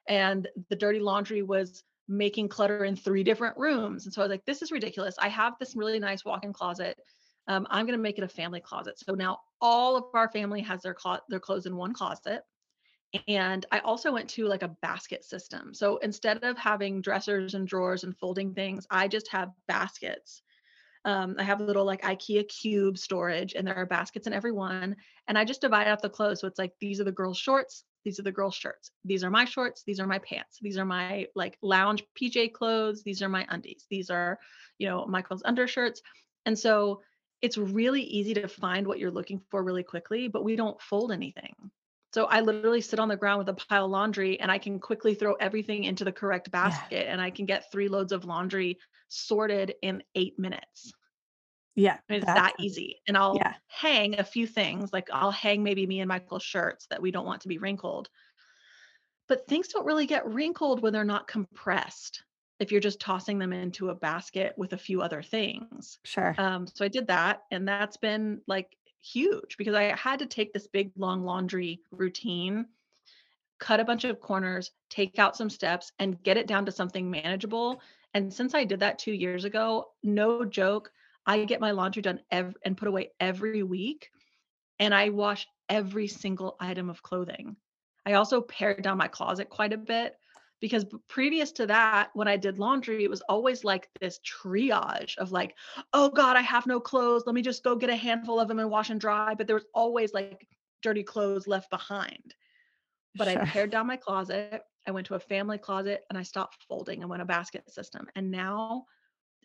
[0.09, 4.05] And the dirty laundry was making clutter in three different rooms.
[4.05, 5.17] And so I was like, this is ridiculous.
[5.19, 6.99] I have this really nice walk-in closet.
[7.47, 8.99] Um, I'm going to make it a family closet.
[8.99, 12.43] So now all of our family has their clo- their clothes in one closet.
[13.27, 15.73] And I also went to like a basket system.
[15.73, 20.43] So instead of having dressers and drawers and folding things, I just have baskets
[21.09, 24.53] um, I have a little like IKEA cube storage, and there are baskets in every
[24.53, 24.95] one.
[25.27, 26.41] And I just divide up the clothes.
[26.41, 29.31] So it's like these are the girls' shorts, these are the girls' shirts, these are
[29.31, 33.29] my shorts, these are my pants, these are my like lounge PJ clothes, these are
[33.31, 34.39] my undies, these are,
[34.77, 36.03] you know, Michael's undershirts.
[36.45, 37.01] And so
[37.41, 41.11] it's really easy to find what you're looking for really quickly, but we don't fold
[41.11, 41.55] anything.
[42.13, 44.79] So I literally sit on the ground with a pile of laundry and I can
[44.79, 48.27] quickly throw everything into the correct Yeah, basket and I can get three loads of
[48.27, 50.93] laundry sorted in eight minutes.
[51.75, 51.99] Yeah.
[52.09, 53.01] And it's that easy.
[53.07, 56.87] And I'll yeah, hang a few things, like I'll hang maybe me and Michael's shirts
[56.91, 58.09] that we don't want to be wrinkled.
[59.29, 62.23] But things don't really get wrinkled when they're not compressed.
[62.59, 66.01] If you're just tossing them into a basket with a few other things.
[66.05, 66.35] sure.
[66.39, 70.53] Um, so I did that, and that's been like huge because I had to take
[70.53, 72.67] this big long laundry routine,
[73.61, 77.09] cut a bunch of corners, take out some steps, and get it down to something
[77.09, 77.81] manageable.
[78.15, 80.91] And since I did that two years ago, no joke,
[81.29, 84.11] I get my laundry done ev- and put away every week
[84.79, 87.57] and I wash every single item of clothing.
[88.07, 90.17] I also pared down my closet quite a bit
[90.61, 95.31] because previous to that, when I did laundry, it was always like this triage of
[95.31, 95.55] like,
[95.93, 97.25] oh God, I have no clothes.
[97.27, 99.35] Let me just go get a handful of them and wash and dry.
[99.35, 100.49] But there was always like
[100.83, 102.35] dirty clothes left behind.
[103.15, 104.63] But I pared down my closet.
[104.87, 108.07] I went to a family closet and I stopped folding and went a basket system.
[108.17, 108.87] And now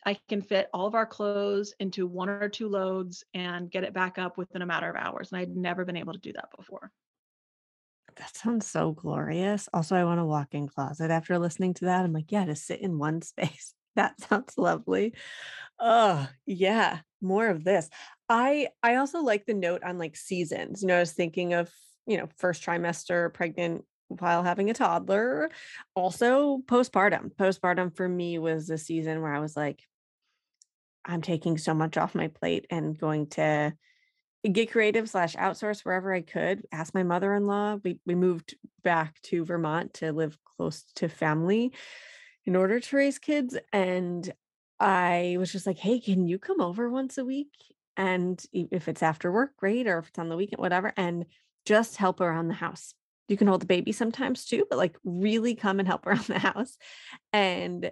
[0.06, 3.94] I can fit all of our clothes into one or two loads and get it
[3.94, 5.32] back up within a matter of hours.
[5.32, 6.92] And I'd never been able to do that before.
[8.18, 9.68] That sounds so glorious.
[9.74, 12.04] Also, I want a walk-in closet after listening to that.
[12.04, 13.74] I'm like, yeah, to sit in one space.
[13.96, 15.13] That sounds lovely.
[15.80, 17.89] Oh, yeah, more of this.
[18.28, 20.82] I I also like the note on like seasons.
[20.82, 21.72] You know, I was thinking of,
[22.08, 25.52] you know, first trimester, pregnant while having a toddler.
[25.96, 27.36] Also postpartum.
[27.36, 29.84] Postpartum for me was a season where I was like,
[31.06, 33.74] I'm taking so much off my plate and going to
[34.50, 36.63] get creative slash outsource wherever I could.
[36.72, 37.80] Ask my mother-in-law.
[37.84, 41.74] We we moved back to Vermont to live close to family
[42.46, 43.58] in order to raise kids.
[43.72, 44.32] And
[44.80, 47.54] I was just like, hey, can you come over once a week?
[47.96, 51.26] And if it's after work, great, or if it's on the weekend, whatever, and
[51.66, 52.94] just help around the house.
[53.30, 56.39] you can hold the baby sometimes too, but like really come and help around the
[56.39, 56.78] house.
[57.32, 57.92] And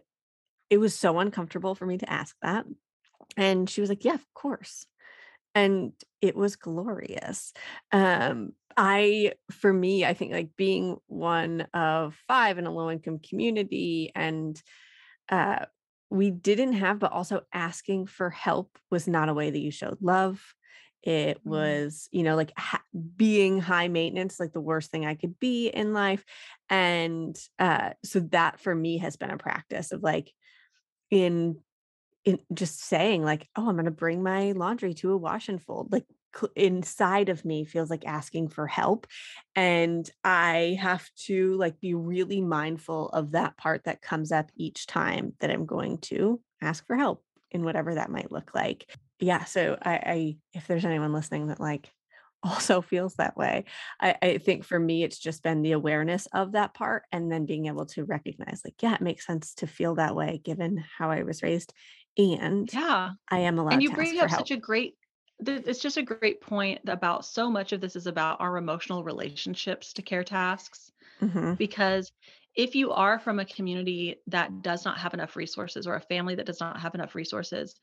[0.69, 2.65] it was so uncomfortable for me to ask that.
[3.38, 4.86] And she was like, Yeah, of course.
[5.56, 7.54] And it was glorious.
[7.91, 13.20] Um, I, for me, I think like being one of five in a low income
[13.20, 14.62] community and
[15.30, 15.65] uh,
[16.10, 19.98] we didn't have, but also asking for help was not a way that you showed
[20.02, 20.54] love.
[21.04, 21.50] It Mm.
[21.50, 22.84] was, you know, like ha-
[23.15, 26.24] being high maintenance, like the worst thing I could be in life.
[26.70, 30.32] And uh, so that for me has been a practice of like
[31.10, 31.60] in
[32.25, 35.91] in just saying like, "Oh, I'm gonna bring my laundry to a wash and fold,"
[35.91, 36.05] like,
[36.55, 39.07] inside of me feels like asking for help,
[39.55, 44.88] and I have to, like, be really mindful of that part that comes up each
[44.88, 48.95] time that I'm going to ask for help in whatever that might look like.
[49.19, 51.91] Yeah, so I I if there's anyone listening that, like,
[52.43, 53.65] also feels that way,
[53.99, 57.45] I I think for me, it's just been the awareness of that part and then
[57.45, 61.12] being able to recognize, like, yeah, it makes sense to feel that way given how
[61.12, 61.73] I was raised
[62.17, 63.12] and Yeah.
[63.30, 63.80] I am a lesson.
[63.80, 64.95] And you bring up such a great
[65.45, 69.93] it's just a great point about so much of this is about our emotional relationships
[69.93, 71.58] to care tasks Mhm.
[71.58, 72.12] because
[72.56, 76.36] if you are from a community that does not have enough resources or a family
[76.36, 77.76] that does not have enough resources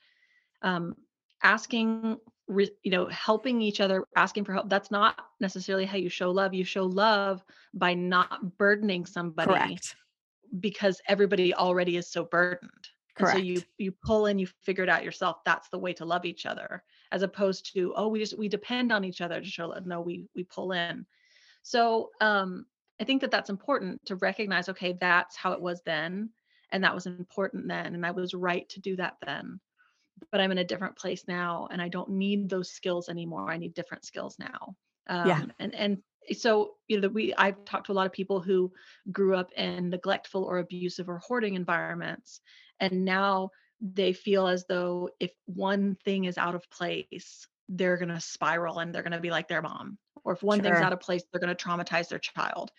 [0.62, 0.94] um,
[1.42, 6.10] asking re- you know helping each other asking for help that's not necessarily how you
[6.10, 9.96] show love you show love by not burdening somebody Correct.
[10.60, 12.77] because everybody already is so burdened.
[13.18, 15.38] And so you you pull in, you figure it out yourself.
[15.44, 18.92] That's the way to love each other, as opposed to oh we just we depend
[18.92, 19.86] on each other to show love.
[19.86, 21.06] No, we we pull in.
[21.62, 22.66] So um,
[23.00, 24.68] I think that that's important to recognize.
[24.68, 26.30] Okay, that's how it was then,
[26.70, 29.60] and that was important then, and I was right to do that then.
[30.32, 33.50] But I'm in a different place now, and I don't need those skills anymore.
[33.50, 34.74] I need different skills now.
[35.08, 35.40] Yeah.
[35.40, 35.98] Um, and and
[36.32, 38.72] so you know we I've talked to a lot of people who
[39.10, 42.40] grew up in neglectful or abusive or hoarding environments,
[42.80, 48.08] and now they feel as though if one thing is out of place, they're going
[48.08, 49.98] to spiral and they're going to be like their mom.
[50.24, 50.84] Or if one thing's Sure.
[50.84, 52.72] out of place, they're going to traumatize their child.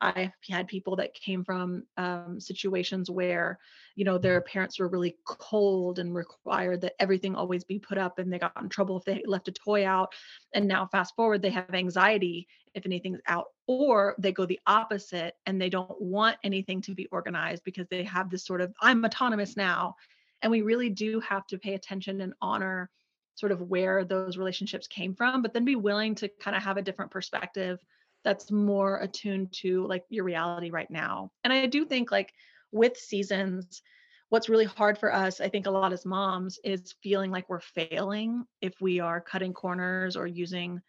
[0.00, 3.58] I've had people that came from um, situations where,
[3.96, 8.18] you know, their parents were really cold and required that everything always be put up,
[8.18, 10.12] and they got in trouble if they left a toy out.
[10.54, 15.34] And now, fast forward, they have anxiety if anything's out, or they go the opposite
[15.46, 19.04] and they don't want anything to be organized because they have this sort of, I'm
[19.04, 19.94] autonomous now.
[20.42, 22.90] And we really do have to pay attention and honor
[23.36, 26.76] sort of where those relationships came from, but then be willing to kind of have
[26.76, 27.78] a different perspective
[28.24, 31.30] that's more attuned to like your reality right now.
[31.44, 32.32] And I do think like
[32.72, 33.82] with seasons,
[34.30, 37.60] what's really hard for us, I think a lot as moms, is feeling like we're
[37.60, 40.80] failing if we are cutting corners or using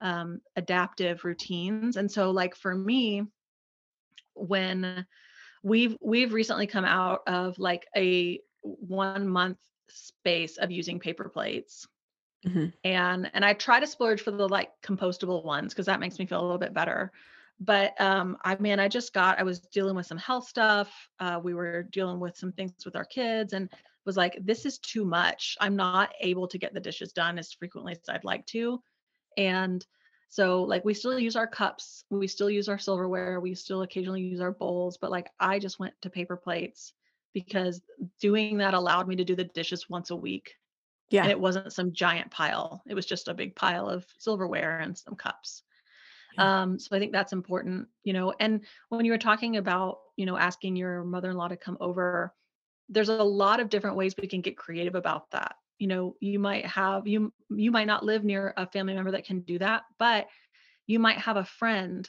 [0.00, 1.96] um, adaptive routines.
[1.96, 3.22] And so, like for me,
[4.34, 5.06] when
[5.62, 11.86] we've we've recently come out of like a one month space of using paper plates
[12.44, 12.72] Mhm.
[12.84, 16.26] and and I try to splurge for the like compostable ones because that makes me
[16.26, 17.12] feel a little bit better.
[17.60, 21.08] But um, I mean, I just got I was dealing with some health stuff.
[21.18, 23.70] Uh, we were dealing with some things with our kids, and
[24.06, 25.56] was like, this is too much.
[25.60, 28.82] I'm not able to get the dishes done as frequently as I'd like to,
[29.38, 29.86] and
[30.28, 34.22] so like we still use our cups, we still use our silverware, we still occasionally
[34.22, 36.94] use our bowls, but like I just went to paper plates
[37.34, 37.82] because
[38.20, 40.54] doing that allowed me to do the dishes once a week
[41.22, 41.32] and Yeah.
[41.32, 42.82] it wasn't some giant pile.
[42.88, 45.62] It was just a big pile of silverware and some cups.
[46.30, 46.50] Yeah.
[46.50, 48.34] Um, so I think that's important, you know.
[48.40, 52.34] And when you were talking about, you know, asking your mother-in-law to come over,
[52.88, 55.56] there's a lot of different ways we can get creative about that.
[55.78, 59.24] You know, you might have you you might not live near a family member that
[59.26, 60.28] can do that, but
[60.86, 62.08] you might have a friend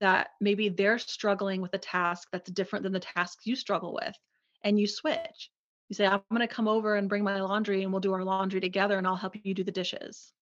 [0.00, 4.16] that maybe they're struggling with a task that's different than the tasks you struggle with
[4.62, 5.50] and you switch
[5.88, 8.24] you say i'm going to come over and bring my laundry and we'll do our
[8.24, 10.32] laundry together and i'll help you do the dishes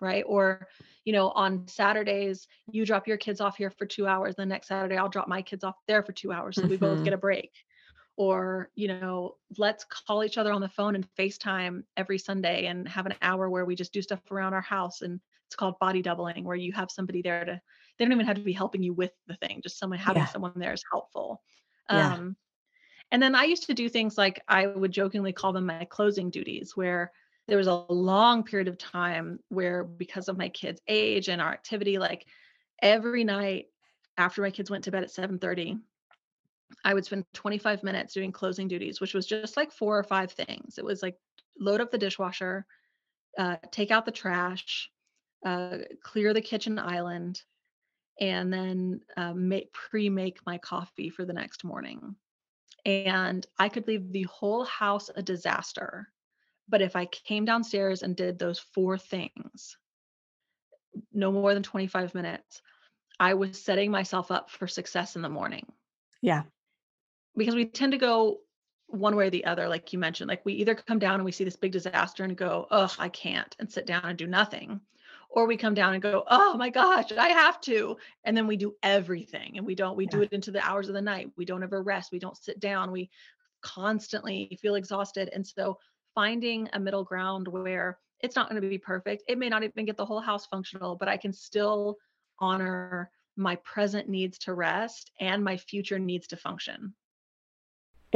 [0.00, 0.68] right or
[1.04, 4.68] you know on saturdays you drop your kids off here for two hours the next
[4.68, 7.14] saturday i'll drop my kids off there for two hours so we both get Mhm.
[7.14, 7.52] a break
[8.16, 12.88] or you know let's call each other on the phone and facetime every sunday and
[12.88, 16.02] have an hour where we just do stuff around our house and it's called body
[16.02, 17.60] doubling where you have somebody there to
[17.98, 20.26] they don't even have to be helping you with the thing just someone having Yeah.
[20.26, 21.42] someone there is helpful
[21.90, 22.16] Yeah.
[22.16, 22.36] um,
[23.12, 26.30] and then i used to do things like i would jokingly call them my closing
[26.30, 27.12] duties where
[27.48, 31.52] there was a long period of time where because of my kids age and our
[31.52, 32.26] activity like
[32.82, 33.66] every night
[34.18, 35.78] after my kids went to bed at 7:30
[36.84, 40.32] I would spend 25 minutes doing closing duties, which was just like 4 or 5
[40.32, 40.78] things.
[40.78, 41.16] It was like
[41.58, 42.66] load up the dishwasher,
[43.38, 44.90] uh, take out the trash,
[45.44, 47.42] uh, clear the kitchen island,
[48.20, 52.16] and then um, make pre-make my coffee for the next morning.
[52.86, 56.08] And I could leave the whole house a disaster.
[56.68, 59.76] But if I came downstairs and did those four things,
[61.12, 62.62] no more than 25 minutes,
[63.18, 65.66] I was setting myself up for success in the morning.
[66.22, 66.44] Yeah.
[67.36, 68.38] Because we tend to go
[68.86, 70.28] one way or the other, like you mentioned.
[70.28, 73.08] Like we either come down and we see this big disaster and go, oh, I
[73.08, 74.80] can't, and sit down and do nothing.
[75.30, 77.96] Or we come down and go, oh my gosh, I have to.
[78.24, 80.10] And then we do everything and we don't, we yeah.
[80.10, 81.30] do it into the hours of the night.
[81.36, 82.12] We don't ever rest.
[82.12, 82.92] We don't sit down.
[82.92, 83.10] We
[83.62, 85.28] constantly feel exhausted.
[85.32, 85.78] And so
[86.14, 89.24] finding a middle ground where it's not going to be perfect.
[89.28, 91.96] It may not even get the whole house functional, but I can still
[92.38, 96.94] honor my present needs to rest and my future needs to function.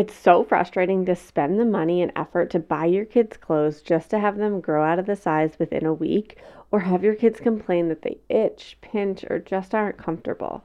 [0.00, 4.08] It's so frustrating to spend the money and effort to buy your kids clothes just
[4.08, 6.38] to have them grow out of the size within a week,
[6.70, 10.64] or have your kids complain that they itch, pinch, or just aren't comfortable.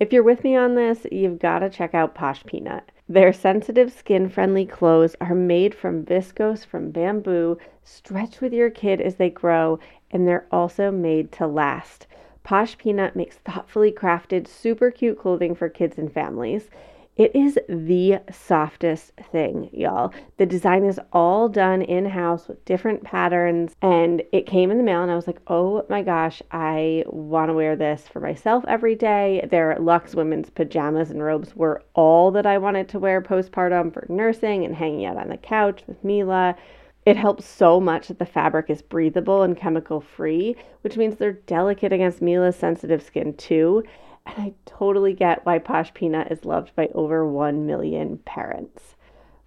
[0.00, 2.90] If you're with me on this, you've got to check out Posh Peanut.
[3.08, 9.00] Their sensitive skin friendly clothes are made from viscose from bamboo, stretch with your kid
[9.00, 9.78] as they grow,
[10.10, 12.08] and they're also made to last.
[12.42, 16.68] Posh Peanut makes thoughtfully crafted, super cute clothing for kids and families.
[17.14, 20.14] It is the softest thing, y'all.
[20.38, 24.82] The design is all done in house with different patterns, and it came in the
[24.82, 25.02] mail.
[25.02, 28.94] And I was like, oh my gosh, I want to wear this for myself every
[28.94, 29.46] day.
[29.50, 34.06] Their Luxe women's pajamas and robes were all that I wanted to wear postpartum for
[34.08, 36.56] nursing and hanging out on the couch with Mila.
[37.04, 41.32] It helps so much that the fabric is breathable and chemical free, which means they're
[41.32, 43.84] delicate against Mila's sensitive skin too.
[44.26, 48.96] And I totally get why Posh Peanut is loved by over 1 million parents.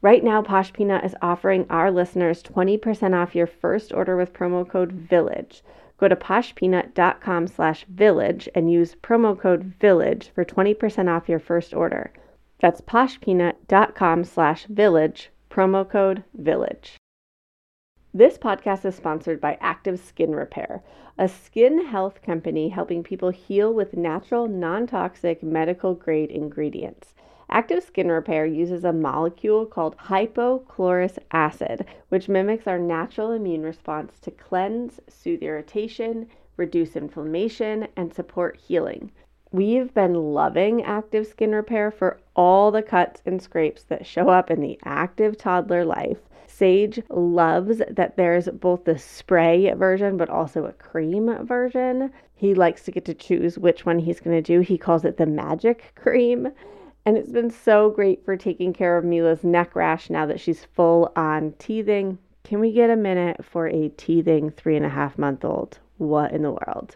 [0.01, 4.67] Right now, Posh Peanut is offering our listeners 20% off your first order with promo
[4.67, 5.63] code VILLAGE.
[5.97, 11.73] Go to poshpeanut.com slash village and use promo code VILLAGE for 20% off your first
[11.73, 12.11] order.
[12.59, 16.97] That's poshpeanut.com slash village, promo code VILLAGE.
[18.17, 20.81] This podcast is sponsored by Active Skin Repair,
[21.17, 27.13] a skin health company helping people heal with natural, non toxic, medical grade ingredients.
[27.49, 34.17] Active Skin Repair uses a molecule called hypochlorous acid, which mimics our natural immune response
[34.21, 39.11] to cleanse, soothe irritation, reduce inflammation, and support healing.
[39.51, 44.49] We've been loving active skin repair for all the cuts and scrapes that show up
[44.49, 46.19] in the active toddler life
[46.57, 52.13] Sage loves that there's both the spray version but also a cream version.
[52.33, 54.61] He likes to get to choose which one he's going to do.
[54.61, 56.47] He calls it the magic cream.
[57.05, 60.63] And it's been so great for taking care of Mila's neck rash now that she's
[60.63, 62.17] full on teething.
[62.45, 65.79] Can we get a minute for a teething three and a half month old?
[65.97, 66.95] What in the world?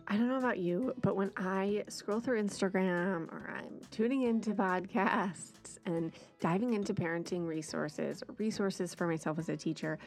[0.07, 4.55] I don't know about you, but when I scroll through Instagram or I'm tuning into
[4.55, 9.99] podcasts and diving into parenting resources, resources for myself as a teacher,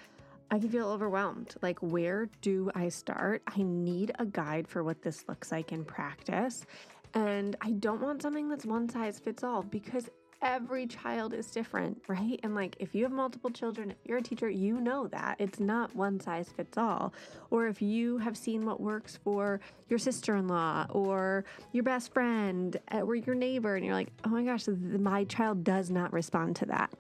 [0.51, 1.55] I can feel overwhelmed.
[1.63, 3.43] Like, where do I start?
[3.47, 6.67] I need a guide for what this looks like in practice.
[7.15, 10.09] And I don't want something that's one size fits all because
[10.41, 12.39] every child is different, right?
[12.43, 15.59] And like if you have multiple children, if you're a teacher, you know that it's
[15.59, 17.13] not one size fits all.
[17.51, 22.13] Or if you have seen what works for your sister in law or your best
[22.13, 26.13] friend uh, or your neighbor, and you're like, oh my gosh, my child does not
[26.13, 26.93] respond to that.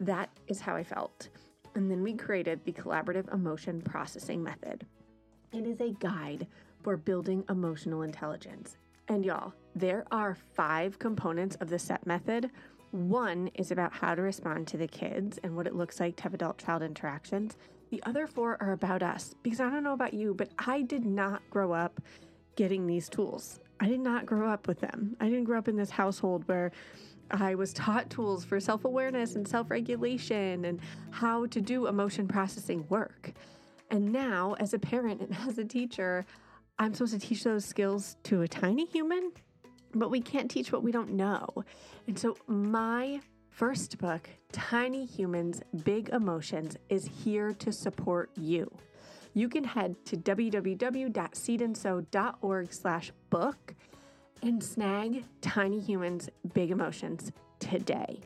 [0.00, 1.28] That is how I felt.
[1.74, 4.86] And then we created the collaborative emotion processing method.
[5.52, 6.46] It is a guide
[6.82, 8.76] for building emotional intelligence.
[9.10, 12.48] And y'all, there are five components of the CEP method.
[12.92, 16.22] One is about how to respond to the kids and what it looks like to
[16.22, 17.56] have adult child interactions.
[17.90, 21.04] The other four are about us because I don't know about you, but I did
[21.04, 22.00] not grow up
[22.54, 23.58] getting these tools.
[23.80, 25.16] I did not grow up with them.
[25.18, 26.70] I didn't grow up in this household where
[27.32, 30.78] I was taught tools for self awareness and self regulation and
[31.10, 33.32] how to do emotion processing work.
[33.90, 36.26] And now, as a parent and as a teacher,
[36.80, 39.32] I'm supposed to teach those skills to a tiny human,
[39.94, 41.46] but we can't teach what we don't know.
[42.06, 43.20] And so, my
[43.50, 48.74] first book, Tiny Humans, Big Emotions, is here to support you.
[49.34, 53.74] You can head to www.seedandsew.org slash book
[54.42, 58.20] and snag Tiny Humans, Big Emotions today.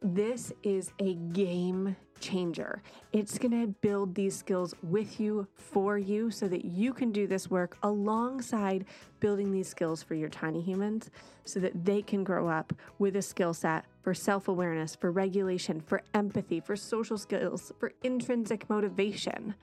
[0.00, 2.82] This is a game changer.
[3.12, 7.26] It's going to build these skills with you, for you, so that you can do
[7.26, 8.86] this work alongside
[9.20, 11.10] building these skills for your tiny humans
[11.44, 15.80] so that they can grow up with a skill set for self awareness, for regulation,
[15.80, 19.54] for empathy, for social skills, for intrinsic motivation,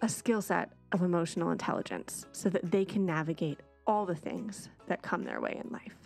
[0.00, 5.02] a skill set of emotional intelligence so that they can navigate all the things that
[5.02, 5.96] come their way in life.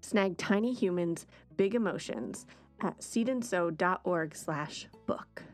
[0.00, 1.26] Snag Tiny Humans,
[1.56, 2.46] Big Emotions
[2.82, 5.44] at seedandsew.org slash book.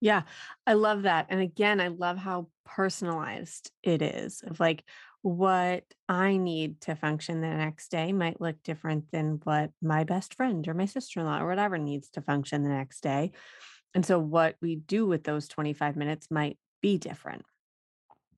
[0.00, 0.22] Yeah,
[0.66, 1.26] I love that.
[1.28, 4.82] And again, I love how personalized it is of like
[5.22, 10.34] what I need to function the next day might look different than what my best
[10.34, 13.30] friend or my sister in law or whatever needs to function the next day.
[13.94, 17.44] And so what we do with those 25 minutes might be different.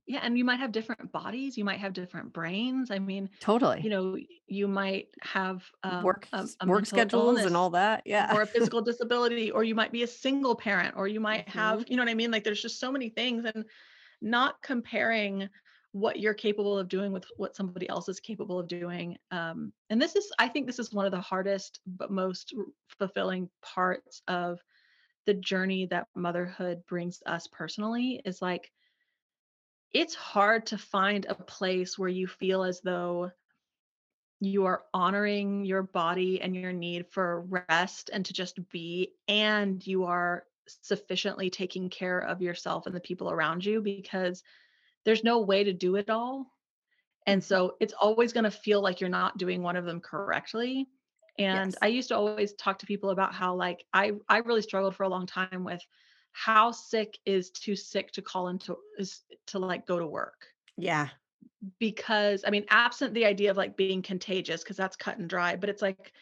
[0.06, 2.90] Yeah, and you might have different bodies, you might have different brains.
[2.90, 3.80] I mean, totally.
[3.80, 8.34] You know, you might have um, work a, a work schedules and all that, yeah,
[8.34, 11.80] or a physical disability, or you might be a single parent, or you might have,
[11.80, 11.90] mm-hmm.
[11.90, 12.30] you know what I mean?
[12.30, 13.64] Like, there's just so many things, and
[14.20, 15.48] not comparing
[15.92, 19.16] what you're capable of doing with what somebody else is capable of doing.
[19.30, 22.52] Um, and this is, I think, this is one of the hardest but most
[22.98, 24.58] fulfilling parts of
[25.24, 28.20] the journey that motherhood brings us personally.
[28.24, 28.72] Is like
[29.94, 33.30] it's hard to find a place where you feel as though
[34.40, 39.86] you are honoring your body and your need for rest and to just be and
[39.86, 44.42] you are sufficiently taking care of yourself and the people around you because
[45.04, 46.46] there's no way to do it all
[47.26, 47.46] and mm-hmm.
[47.46, 50.88] so it's always going to feel like you're not doing one of them correctly
[51.38, 51.78] and yes.
[51.82, 55.04] i used to always talk to people about how like i i really struggled for
[55.04, 55.82] a long time with
[56.34, 60.48] how sick is too sick to call into is to like go to work?
[60.76, 61.08] Yeah.
[61.78, 65.56] Because i mean absent the idea of like being contagious because that's cut and dry
[65.56, 66.12] but it's like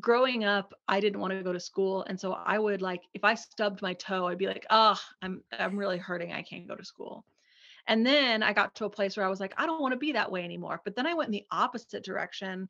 [0.00, 3.24] growing up i didn't want to go to school and so i would like if
[3.24, 6.76] i stubbed my toe i'd be like oh i'm i'm really hurting i can't go
[6.76, 7.24] to school.
[7.88, 9.98] And then i got to a place where i was like i don't want to
[9.98, 10.80] be that way anymore.
[10.84, 12.68] But then i went in the opposite direction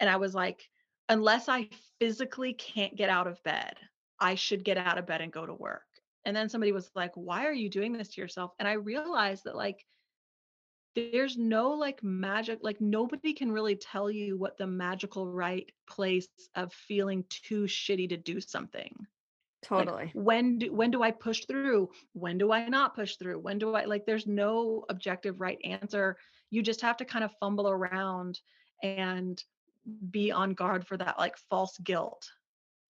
[0.00, 0.68] and i was like
[1.08, 1.68] unless i
[2.00, 3.76] physically can't get out of bed
[4.18, 5.82] i should get out of bed and go to work
[6.24, 8.52] and then somebody was like why are you doing this to yourself?
[8.58, 9.84] and i realized that like
[10.94, 16.28] there's no like magic like nobody can really tell you what the magical right place
[16.54, 18.94] of feeling too shitty to do something.
[19.62, 20.06] Totally.
[20.06, 21.90] like when do when do i push through?
[22.12, 23.38] When do i not push through?
[23.38, 26.16] When do i like there's no objective right answer.
[26.50, 28.40] You just have to kind of fumble around
[28.82, 29.42] and
[30.10, 32.28] be on guard for that like false guilt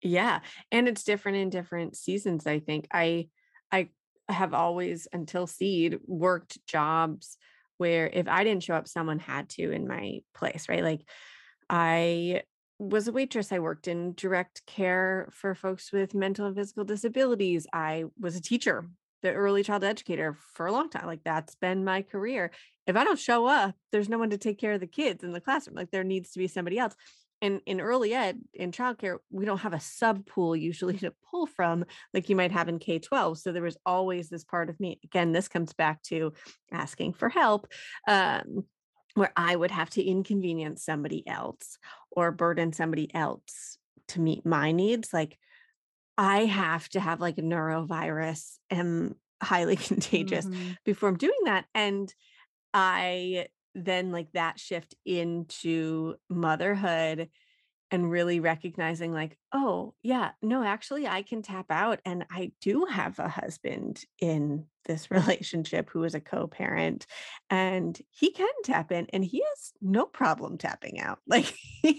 [0.03, 0.41] yeah.
[0.71, 2.89] And it's different in different seasons, I think.
[2.93, 3.29] I
[3.71, 3.89] I
[4.29, 7.39] have always until seed worked jobs
[7.79, 10.83] where if I didn't show up, someone had to in my place, right?
[10.85, 11.03] Like
[11.69, 12.43] I
[12.79, 13.53] was a waitress.
[13.53, 17.67] I worked in direct care for folks with mental and physical disabilities.
[17.73, 18.87] I was a teacher,
[19.23, 21.07] the early child educator for a long time.
[21.07, 22.51] Like that's been my career.
[22.87, 25.33] If I don't show up, there's no one to take care of the kids in
[25.33, 25.77] the classroom.
[25.77, 26.95] Like there needs to be somebody else
[27.43, 31.47] in in early ed in childcare we don't have a sub pool usually to pull
[31.47, 31.85] from
[32.15, 35.33] like you might have in k-12 so there was always this part of me again
[35.33, 36.33] this comes back to
[36.73, 37.67] asking for help
[38.09, 38.65] um,
[39.15, 41.77] where i would have to inconvenience somebody else
[42.13, 43.77] or burden somebody else
[44.09, 45.37] to meet my needs like
[46.17, 50.73] i have to have like a norovirus and highly contagious mm-hmm.
[50.85, 52.15] before i'm doing that and
[52.73, 57.29] i then like that shift into motherhood
[57.93, 62.87] and really recognizing like oh yeah no actually i can tap out and i do
[62.87, 67.07] have a husband in this relationship who is a co-parent
[67.51, 71.21] and he can tap in and he has no problem tapping out.
[71.29, 71.93] Like oh.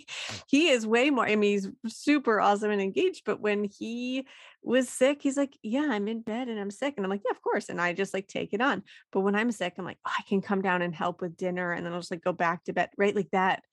[0.48, 4.28] he is way more i mean he's super awesome and engaged but when he
[4.62, 7.32] was sick he's like yeah i'm in bed and i'm sick and i'm like yeah
[7.32, 9.98] of course and i just like take it on but when i'm sick i'm like
[10.06, 12.32] oh, i can come down and help with dinner and then i'll just like go
[12.32, 13.16] back to bed right?
[13.16, 13.64] Like that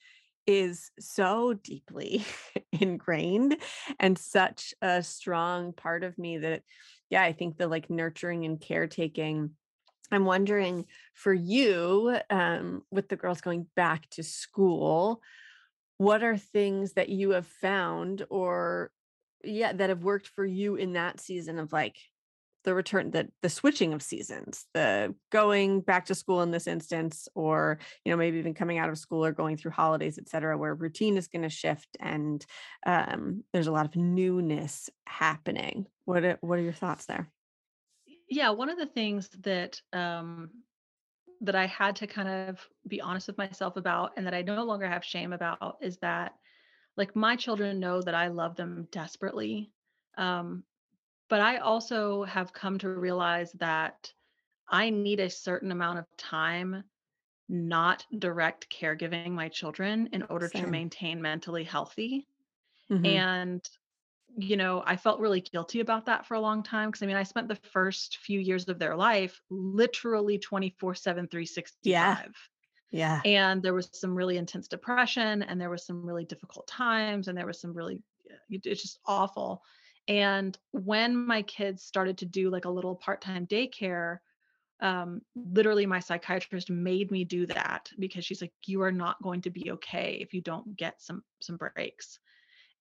[0.50, 2.24] is so deeply
[2.72, 3.56] ingrained
[4.00, 6.62] and such a strong part of me that
[7.08, 9.50] yeah i think the like nurturing and caretaking
[10.10, 10.84] i'm wondering
[11.14, 15.22] for you um, with the girls going back to school
[15.98, 18.90] what are things that you have found or
[19.44, 21.96] yeah that have worked for you in that season of like
[22.64, 27.28] the return the the switching of seasons the going back to school in this instance
[27.34, 30.56] or you know maybe even coming out of school or going through holidays et cetera
[30.56, 32.44] where routine is going to shift and
[32.86, 35.86] um, there's a lot of newness happening.
[36.04, 37.30] What are, what are your thoughts there?
[38.28, 40.50] Yeah one of the things that um
[41.42, 44.62] that i had to kind of be honest with myself about and that i no
[44.64, 46.34] longer have shame about is that
[46.96, 49.72] like my children know that i love them desperately
[50.18, 50.62] um
[51.30, 54.14] but I also have come to realize that
[54.68, 56.84] I need a certain amount of time
[57.48, 62.28] not direct caregiving my children in order to maintain mentally healthy.
[62.88, 63.68] hmm And,
[64.36, 66.92] you know, I felt really guilty about that for a long time.
[66.92, 71.28] Cause I mean, I spent the first few years of their life literally 24 7,
[71.82, 72.34] yeah 365.
[72.90, 77.28] yeah And there was some really intense depression and there was some really difficult times
[77.28, 78.02] and there was some really,
[78.50, 79.62] it's just awful.
[80.08, 84.18] And when my kids started to do like a little part-time daycare,
[84.80, 89.42] um, literally my psychiatrist made me do that because she's like, you are not going
[89.42, 92.18] to be okay if you don't get some some breaks.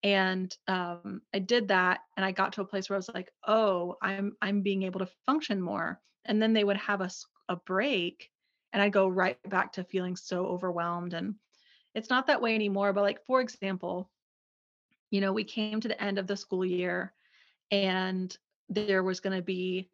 [0.01, 3.32] And um, I did that, and I got to a place where I was like,
[3.45, 5.99] oh, I'm I'm being able to function more.
[6.26, 8.30] And then they would have us a break,
[8.72, 11.13] and I go right back to feeling so overwhelmed.
[11.13, 11.36] And
[11.95, 12.93] it's not that way anymore.
[12.93, 14.09] But like for example,
[15.10, 17.14] you know, we came to the end of the school year
[17.72, 18.36] and
[18.70, 19.89] there was going to be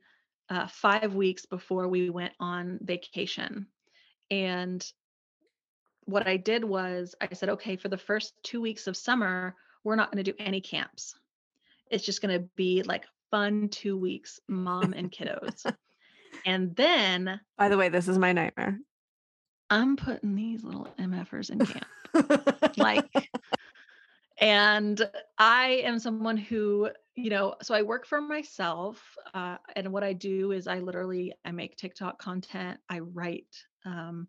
[0.49, 3.68] uh, five weeks before we went on vacation.
[4.30, 4.86] And
[6.05, 9.95] what I did was I said, okay, for the first two weeks of summer, we're
[9.95, 11.16] not going to do any camps.
[11.89, 15.72] It's just going to be like fun two weeks, mom and kiddos.
[16.45, 18.78] And then by the way this is my nightmare
[19.70, 22.78] I'm putting these little MFers in camp.
[22.78, 23.05] Like,
[24.40, 30.04] and I am someone who, you know, so I work for myself, uh, and what
[30.04, 33.56] I do is I literally I make TikTok content, I write,
[33.86, 34.28] um,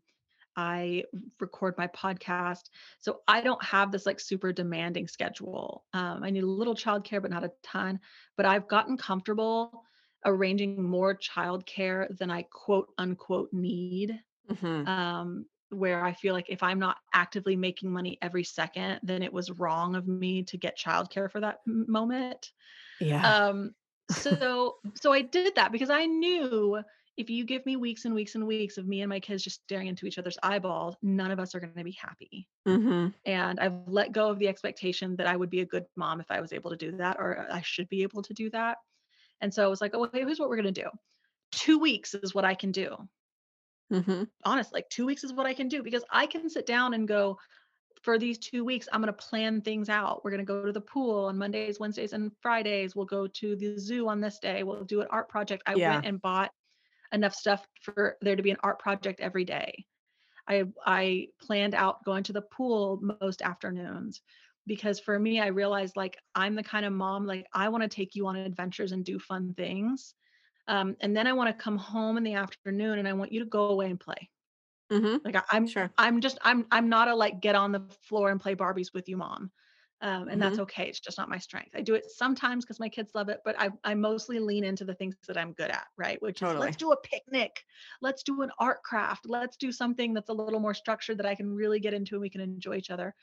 [0.57, 1.05] I
[1.41, 2.71] record my podcast.
[2.99, 5.85] So I don't have this like super demanding schedule.
[5.93, 8.01] Um, I need a little childcare, but not a ton.
[8.37, 9.85] But I've gotten comfortable
[10.25, 16.63] arranging more childcare than I quote unquote need hmm um, where I feel like if
[16.63, 20.79] I'm not actively making money every second, then it was wrong of me to get
[20.79, 22.53] childcare for that moment.
[22.99, 23.75] yeah Um,
[24.11, 26.83] so so I did that because I knew
[27.17, 29.63] if you give me weeks and weeks and weeks of me and my kids just
[29.63, 32.49] staring into each other's eyeballs, none of us are going to be happy.
[32.67, 36.21] hmm And I've let go of the expectation that I would be a good mom
[36.21, 38.79] if I was able to do that, or I should be able to do that.
[39.41, 40.91] And so I was like, oh, okay, here's what we're going to do.
[41.53, 42.97] Two weeks is what I can do
[43.91, 46.95] hmm honestly, like 2 weeks is what I can do because I can sit down
[46.95, 47.39] and go,
[48.03, 50.25] for these 2 weeks, I'm gonna plan things out.
[50.25, 52.97] We're gonna go to the pool on Mondays, Wednesdays, and Fridays.
[52.97, 54.63] We'll go to the zoo on this day.
[54.65, 55.65] We'll do an art project.
[55.67, 56.53] I yeah went and bought
[57.13, 59.87] enough stuff for there to be an art project every day.
[60.49, 64.23] I I planned out going to the pool most afternoons
[64.67, 67.89] because for me, I realized like I'm the kind of mom like I want to
[67.89, 70.15] take you on adventures and do fun things.
[70.69, 73.41] Um, and then I want to come home in the afternoon and I want you
[73.41, 74.31] to go away and play.
[74.91, 77.81] hmm Like I, I'm sure I'm just I'm I'm not a like get on the
[78.09, 79.53] floor and play Barbies with you mom.
[80.03, 80.89] Um, and that's hmm okay.
[80.89, 81.71] It's just not my strength.
[81.75, 84.85] I do it sometimes because my kids love it, but I I mostly lean into
[84.85, 86.21] the things that I'm good at, right?
[86.23, 87.65] Which is let's do a picnic,
[88.03, 91.35] let's do an art craft, let's do something that's a little more structured that I
[91.35, 93.15] can really get into and we can enjoy each other.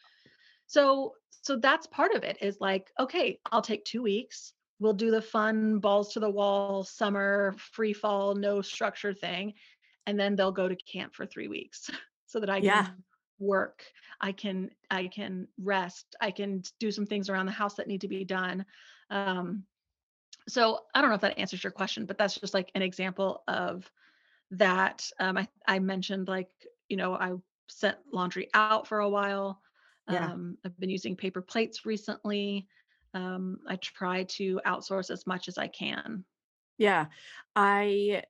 [0.67, 4.53] So so that's part of it is like, okay, I'll take two weeks.
[4.83, 9.53] We'll do the fun balls to the wall summer free fall no structure thing
[10.05, 11.89] and then they'll go to camp for 3 weeks
[12.25, 13.03] so that I yeah can
[13.39, 13.85] work.
[14.21, 16.15] I can I can rest.
[16.21, 18.65] I can do some things around the house that need to be done.
[19.09, 19.65] Um,
[20.47, 23.43] so I don't know if that answers your question, but that's just like an example
[23.47, 23.89] of
[24.51, 25.09] that.
[25.19, 26.51] Um, I I mentioned like
[26.89, 27.33] you know I
[27.69, 29.61] sent laundry out for a while.
[30.07, 32.67] yeah Um, I've been using paper plates recently.
[33.13, 36.25] Um, I try to outsource as much as I can.
[36.77, 37.05] yeah
[37.55, 38.23] i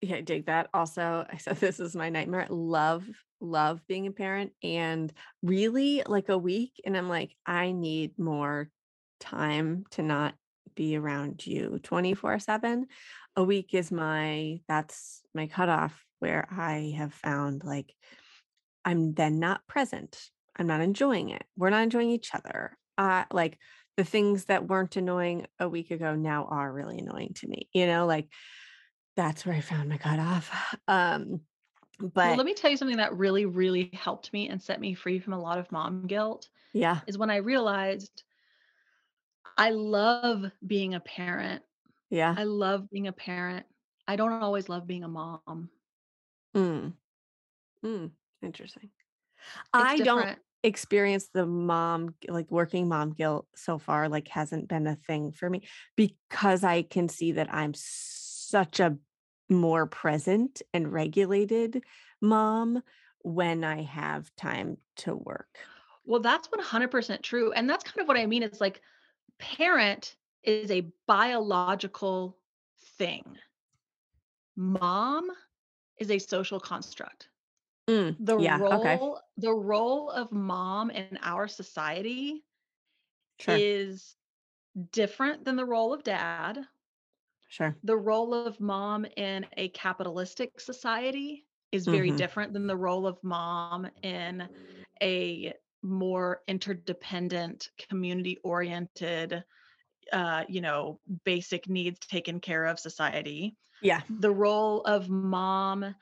[0.00, 0.68] Yeah, I dig that.
[0.74, 2.46] Also, I said this is my nightmare.
[2.50, 3.04] Love,
[3.40, 5.12] love being a parent and
[5.42, 6.72] really like a week.
[6.84, 8.68] And I'm like, I need more
[9.20, 10.34] time to not
[10.74, 12.86] be around you 24 7.
[13.36, 17.94] A week is my, that's my cutoff where I have found like
[18.84, 20.18] I'm then not present.
[20.56, 21.44] I'm not enjoying it.
[21.56, 22.76] We're not enjoying each other.
[22.98, 23.58] Uh, like
[23.96, 27.68] the things that weren't annoying a week ago now are really annoying to me.
[27.72, 28.28] You know, like
[29.16, 30.76] that's where I found my cutoff.
[30.88, 31.42] Um,
[32.22, 34.94] Well, but let me tell you something that really, really helped me and set me
[34.94, 38.24] free from a lot of mom guilt yeah, is when I realized
[39.56, 41.64] I love being a parent,
[42.10, 42.36] Yeah.
[42.36, 43.66] I love being a parent.
[44.08, 45.70] I don't always love being a mom.
[46.54, 46.96] Mm.
[47.84, 48.12] Mm.
[48.42, 48.90] Interesting.
[49.76, 50.74] It's I don't different.
[50.74, 55.50] experience the mom like, working mom guilt so far, like, hasn't been a thing for
[55.50, 55.62] me
[55.96, 58.96] because I can see that I'm such a
[59.48, 61.82] more present and regulated
[62.20, 62.82] mom
[63.20, 65.58] when I have time to work.
[66.04, 68.80] Well, that's 100% true, and that's kind of what I mean, it's like
[69.38, 72.36] parent is a biological
[72.98, 73.24] thing.
[74.56, 75.28] Mom
[75.98, 77.28] is a social construct.
[77.88, 79.00] Mm, The yeah, okay.
[79.00, 82.44] role the role of mom in our society
[83.38, 83.66] Sure.
[83.68, 84.16] is
[84.92, 86.68] different than the role of dad.
[87.48, 87.76] Sure.
[87.84, 92.12] The role of mom in a capitalistic society is very Mhm.
[92.12, 94.48] different than the role of mom in
[95.02, 99.44] a more interdependent, community-oriented,
[100.12, 103.56] uh, you know, basic needs taken care of society.
[103.80, 104.02] Yeah.
[104.08, 105.96] The role of mom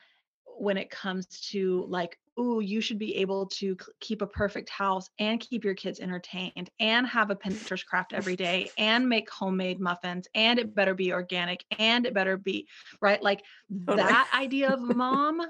[0.60, 5.08] when it comes to like, "Ooh, you should be able to keep a perfect house
[5.18, 9.80] and keep your kids entertained and have a Pinterest craft every day and make homemade
[9.80, 12.68] muffins, and it better be organic, and it better be"
[13.00, 13.22] right?
[13.22, 13.42] Like,
[13.86, 14.16] Totally.
[14.16, 15.40] that idea of mom,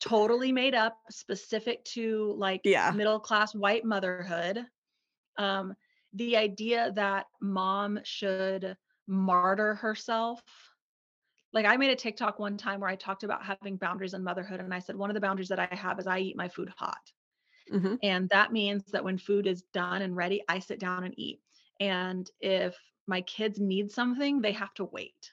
[0.00, 2.94] totally made up, specific to, like, Yeah.
[2.94, 4.66] middle-class white motherhood.
[5.38, 5.74] Um,
[6.12, 10.42] the idea that mom should martyr herself
[11.52, 14.60] like, I made a TikTok one time where I talked about having boundaries in motherhood,
[14.60, 16.70] and I said, "One of the boundaries that I have is I eat my food
[16.78, 17.12] hot."
[17.70, 18.00] Mhm.
[18.02, 21.42] And that means that when food is done and ready, I sit down and eat.
[21.80, 22.76] And if
[23.06, 25.32] my kids need something, they have to wait.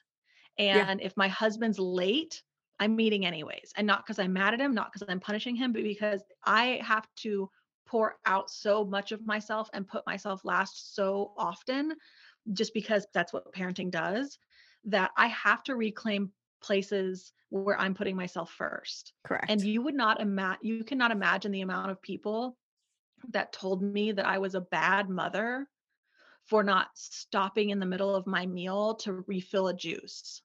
[0.72, 0.88] Yeah.
[0.90, 2.44] And if my husband's late,
[2.80, 5.74] I'm eating anyways, and not because I'm mad at him, not because I'm punishing him,
[5.74, 7.50] but because I have to
[7.88, 11.96] pour out so much of myself and put myself last so often,
[12.54, 14.38] just because that's what parenting does,
[14.88, 16.32] that I have to reclaim
[16.62, 19.14] places where I'm putting myself first.
[19.24, 19.50] Correct.
[19.50, 22.58] And you would not ima you cannot imagine the amount of people
[23.30, 25.70] that told me that I was a bad mother
[26.46, 30.42] for not stopping in the middle of my meal to refill a juice.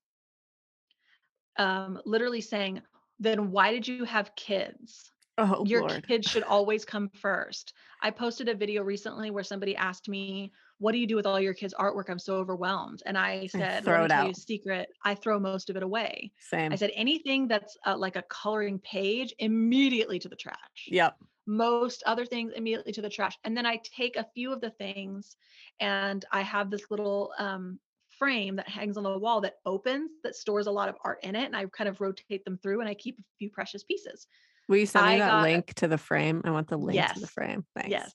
[1.57, 2.83] Um, literally saying,
[3.19, 5.13] "Then why did you have kids?
[5.39, 6.07] Oh, Your lord.
[6.07, 7.73] kids should always come first.
[8.01, 10.53] I posted a video recently where somebody asked me,
[10.83, 12.11] "What do you do with all your kids' artwork?
[12.11, 14.37] I'm so overwhelmed." And I I said, "Let throw it tell you a out.
[14.37, 16.73] secret, I throw most of it away." Same.
[16.73, 20.89] I said, "Anything that's, uh, like a coloring page, immediately to the trash.
[20.89, 21.19] Yep.
[21.47, 24.71] Most other things, immediately to the trash." And then I take a few of the
[24.71, 25.37] things,
[25.81, 27.81] and I have this little, um,
[28.19, 31.35] frame that hangs on the wall that opens, that stores a lot of art in
[31.35, 34.27] it, and I kind of rotate them through, and I keep a few precious pieces.
[34.69, 36.41] Will you send me I that got link to the frame?
[36.45, 37.29] I want the link to the Yes.
[37.29, 37.67] frame.
[37.85, 38.15] Yes.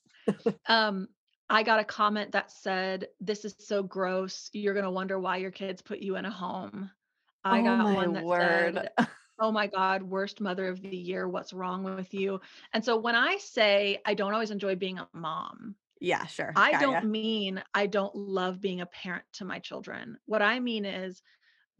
[0.68, 1.08] Um,
[1.50, 4.50] I got a comment that said, "This is so gross.
[4.52, 6.90] You're gonna wonder why your kids put you in a home."
[7.44, 8.78] I Oh got one that word.
[8.78, 8.90] said,
[9.38, 11.28] "Oh my god, worst mother of the year.
[11.28, 12.40] What's wrong with you?"
[12.72, 16.56] And so when I say I don't always enjoy being a mom, Yeah, sure.
[16.56, 20.18] I don't mean I don't love being a parent to my children.
[20.26, 21.22] What I mean is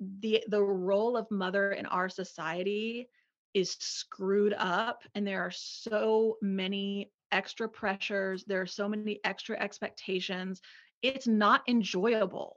[0.00, 3.10] the the role of mother in our society
[3.54, 9.58] is screwed up, and there are so many extra pressures, there are so many extra
[9.58, 10.60] expectations.
[11.02, 12.56] It's not enjoyable.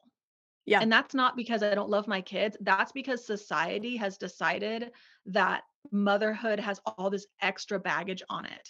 [0.66, 0.82] Yeah.
[0.82, 4.92] And that's not because I don't love my kids, that's because society has decided
[5.26, 8.70] that motherhood has all this extra baggage on it.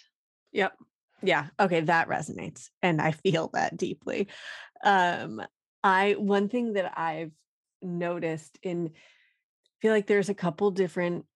[0.52, 0.72] Yep.
[1.22, 4.26] Yeah, okay, that resonates, and I feel that deeply.
[4.84, 5.40] Um,
[5.84, 7.30] I one thing that I've
[7.80, 11.26] noticed in I feel like there's a couple different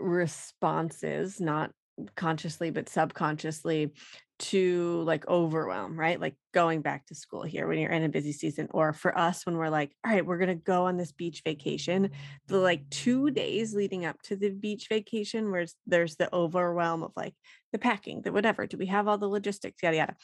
[0.00, 1.72] responses, not
[2.16, 3.92] consciously, but subconsciously,
[4.40, 6.20] to, like, overwhelm, right?
[6.20, 9.46] Like, going back to school here when you're in a busy season, or for us
[9.46, 12.10] when we're like, "Alright, we're gonna go on this beach vacation."
[12.48, 17.12] The, like, 2 days leading up to the beach vacation, where there's the overwhelm of,
[17.16, 17.34] like,
[17.72, 20.16] the packing, the whatever, "Do we have all the logistics?" Yada, yada.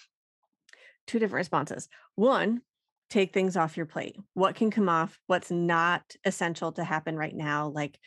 [1.07, 1.89] 2 different responses.
[2.15, 2.63] 1,
[3.09, 4.17] take things off your plate.
[4.35, 5.21] What can come off?
[5.27, 7.69] What's not essential to happen right now?
[7.69, 7.99] Like,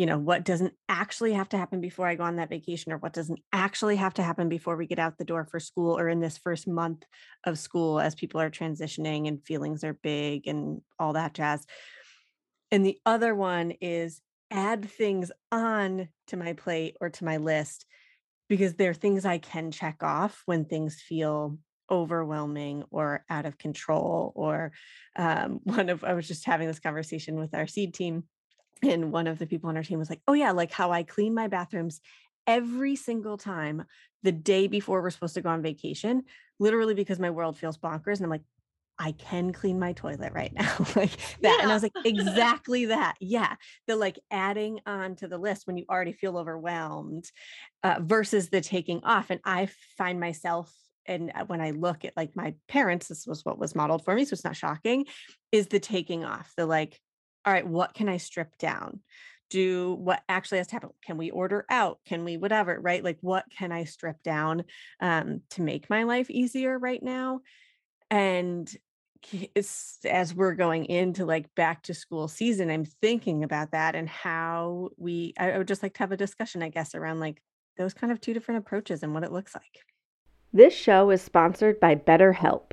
[0.00, 2.96] you know, what doesn't actually have to happen before I go on that vacation, or
[2.96, 6.08] what doesn't actually have to happen before we get out the door for school, or
[6.08, 7.02] in this 1st month
[7.44, 11.66] of school as people are transitioning and feelings are big and all that jazz.
[12.70, 17.84] And the other one is add things on to my plate or to my list
[18.48, 21.58] because they're things I can check off when things feel
[21.90, 24.72] overwhelming or out of control, or,
[25.16, 28.24] um, one of I was just having this conversation with our seed team,
[28.82, 31.02] and one of the people on our team was like, "Oh, yeah, like how I
[31.02, 32.00] clean my bathrooms
[32.46, 33.84] every single time
[34.22, 36.24] the day before we're supposed to go on vacation,
[36.58, 38.44] literally because my world feels bonkers." And I'm like,
[39.00, 40.76] I can clean my toilet right now.
[40.94, 41.60] like that.
[41.62, 43.14] And I was like, exactly that.
[43.18, 43.54] Yeah.
[43.86, 47.24] The like adding on to the list when you already feel overwhelmed
[47.82, 49.30] uh, versus the taking off.
[49.30, 50.70] And I find myself,
[51.06, 54.14] and uh, when I look at like my parents, this was what was modeled for
[54.14, 54.26] me.
[54.26, 55.06] So it's not shocking,
[55.50, 57.00] is the taking off, the like,
[57.44, 59.00] all right, what can I strip down?
[59.48, 60.90] Do what actually has to happen?
[61.04, 61.98] Can we order out?
[62.06, 63.02] Can we whatever, right?
[63.02, 64.64] Like, what can I strip down
[65.00, 67.40] um, to make my life easier right now?
[68.10, 68.70] And
[69.54, 74.90] as we're going into like back to school season, I'm thinking about that and how
[74.96, 77.42] we, I would just like to have a discussion, I guess, around like
[77.76, 79.84] those kind of two different approaches and what it looks like.
[80.52, 82.72] This show is sponsored by BetterHelp.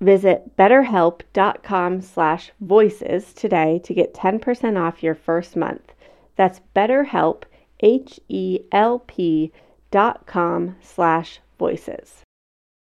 [0.00, 5.92] Visit betterhelp.com slash voices today to get 10% off your first month.
[6.36, 7.42] That's betterhelp,
[7.80, 9.52] H-E-L-P
[9.90, 12.22] dot com slash voices.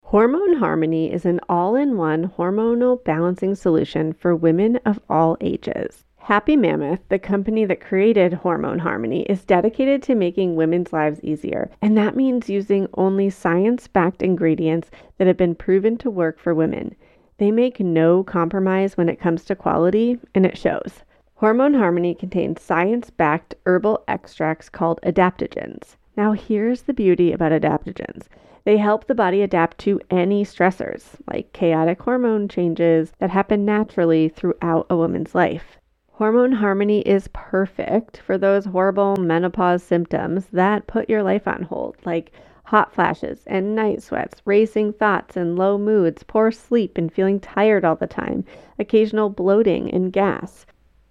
[0.05, 6.05] Hormone Harmony is an all-in-one hormonal balancing solution for women of all ages.
[6.27, 11.69] Happy Mammoth, the company that created Hormone Harmony, is dedicated to making women's lives easier,
[11.81, 16.55] and that means using only science backed ingredients that have been proven to work for
[16.55, 16.95] women.
[17.39, 21.03] They make no compromise when it comes to quality, and it shows.
[21.35, 25.97] Hormone Harmony contains science backed herbal extracts called adaptogens.
[26.15, 28.29] Now, here's the beauty about adaptogens
[28.63, 34.29] they help the body adapt to any stressors, like chaotic hormone changes that happen naturally
[34.29, 35.79] throughout a woman's life.
[36.17, 41.95] Hormone Harmony is perfect for those horrible menopause symptoms that put your life on hold,
[42.05, 42.31] like
[42.65, 47.83] hot flashes and night sweats, racing thoughts and low moods, poor sleep and feeling tired
[47.83, 48.45] all the time,
[48.77, 50.67] occasional bloating and gas.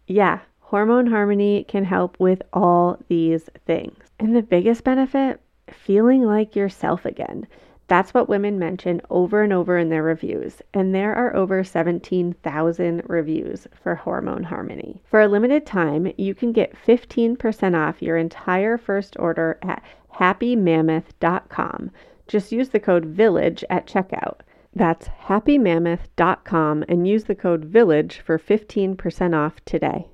[0.07, 3.99] Yeah, Hormone Harmony can help with all these things.
[4.21, 5.41] And the biggest benefit?
[5.69, 7.49] Feeling like yourself again.
[7.93, 13.03] That's what women mention over and over in their reviews, and there are over 17,000
[13.05, 15.03] reviews for Hormone Harmony.
[15.11, 19.83] For a limited time, you can get 15% off your entire first order at
[20.15, 21.91] happymammoth.com.
[22.27, 24.41] Just use the code VILLAGE at checkout.
[24.75, 30.09] That's happymammoth.com and use the code VILLAGE for 15% off today.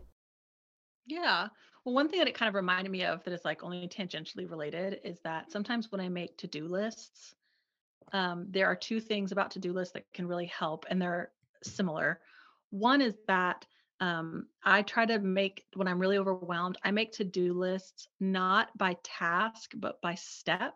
[1.06, 1.46] Yeah.
[1.84, 4.50] Well, one thing that it kind of reminded me of that is like only tangentially
[4.50, 7.36] related is that sometimes when I make to-do lists,
[8.12, 11.32] um, there are two things about to-do lists that can really help, and they're
[11.62, 12.20] similar.
[12.70, 13.66] One is that
[14.00, 18.96] um, I try to make when I'm really overwhelmed, I make to-do lists not by
[19.02, 20.74] task but by step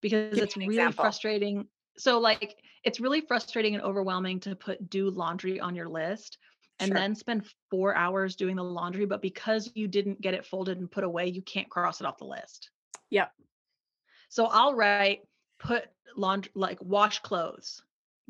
[0.00, 1.02] because Give it's really example.
[1.02, 1.68] frustrating.
[1.98, 6.38] So like it's really frustrating and overwhelming to put do laundry on your list
[6.78, 6.96] and Sure.
[6.96, 10.90] then spend 4 hours doing the laundry but because you didn't get it folded and
[10.90, 12.70] put away, you can't cross it off the list.
[13.10, 13.32] Yep.
[14.30, 15.22] So I'll write
[15.60, 17.82] put laundry like wash clothes,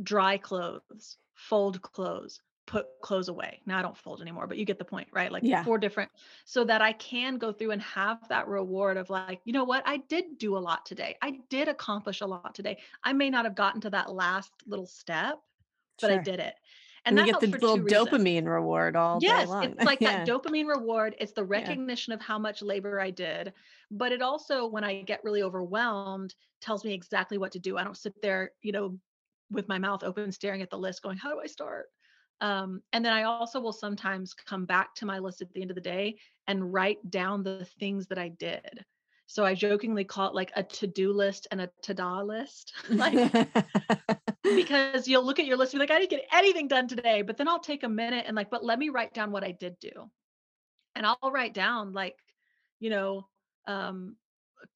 [0.03, 3.63] dry clothes, fold clothes, put clothes away.
[3.67, 5.33] Now I don't fold anymore, but you get the point, right?
[5.33, 5.65] Like Yeah.
[5.65, 6.11] four different
[6.45, 9.83] so that I can go through and have that reward of like, you know what?
[9.87, 11.17] I did do a lot today.
[11.23, 12.79] I did accomplish a lot today.
[13.03, 15.41] I may not have gotten to that last little step,
[16.01, 16.55] but I did it.
[17.09, 18.19] And And you get the little two reasons.
[18.19, 21.17] dopamine reward all day Yes, it's like that dopamine reward.
[21.19, 21.77] It's the Yeah.
[21.77, 23.55] recognition of how much labor I did.
[23.91, 27.77] But it also, when I get really overwhelmed, tells me exactly what to do.
[27.77, 29.01] I don't sit there, you know,
[29.51, 31.87] with my mouth open, staring at the list, going, How do I start?
[32.41, 35.71] Um, and then I also will sometimes come back to my list at the end
[35.73, 38.85] of the day and write down the things that I did.
[39.31, 42.73] So I jokingly call it like a to do list and a to da list.
[42.89, 43.15] like,
[44.43, 47.23] because you'll look at your list and be like, I didn't get anything done today.
[47.23, 49.53] But then I'll take a minute and like, but let me write down what I
[49.53, 50.11] did do.
[50.97, 52.17] And I'll write down like,
[52.81, 53.29] you know,
[53.69, 54.17] um,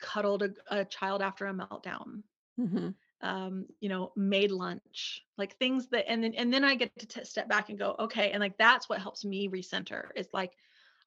[0.00, 2.22] cuddled a, a child after a meltdown.
[2.61, 2.94] Mhm.
[3.22, 7.07] um, you know, made lunch, like things that, and then, and then I get to
[7.07, 8.30] t- step back and go, okay.
[8.30, 10.52] And like, that's what helps me recenter is like,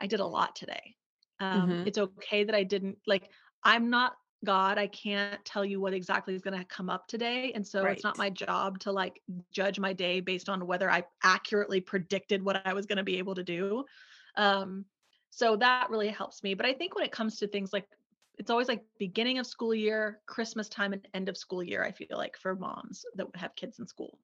[0.02, 0.98] I did a lot today.
[1.40, 1.86] Um, Mhm.
[1.86, 3.32] it's okay that I didn't like,
[3.64, 4.78] I'm not God.
[4.78, 7.52] I can't tell you what exactly is going to come up today.
[7.54, 9.22] And so it's not my job to like
[9.52, 13.18] judge my day based on whether I accurately predicted what I was going to be
[13.18, 13.86] able to do.
[14.36, 14.86] Um,
[15.30, 16.54] so that really helps me.
[16.54, 17.88] But I think when it comes to things like
[18.36, 21.92] it's always like beginning of school year, Christmas time, and end of school year, I
[21.92, 24.20] feel like for moms that have kids in school.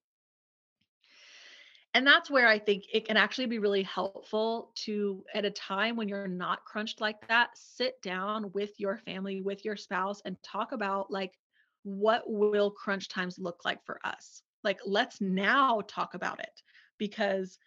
[1.93, 5.95] And that's where I think it can actually be really helpful to, at a time
[5.95, 10.41] when you're not crunched like that, sit down with your family, with your spouse, and
[10.43, 11.37] talk about like,
[11.83, 14.41] what will crunch times look like for us?
[14.63, 16.63] Like, let's now talk about it
[16.97, 17.59] because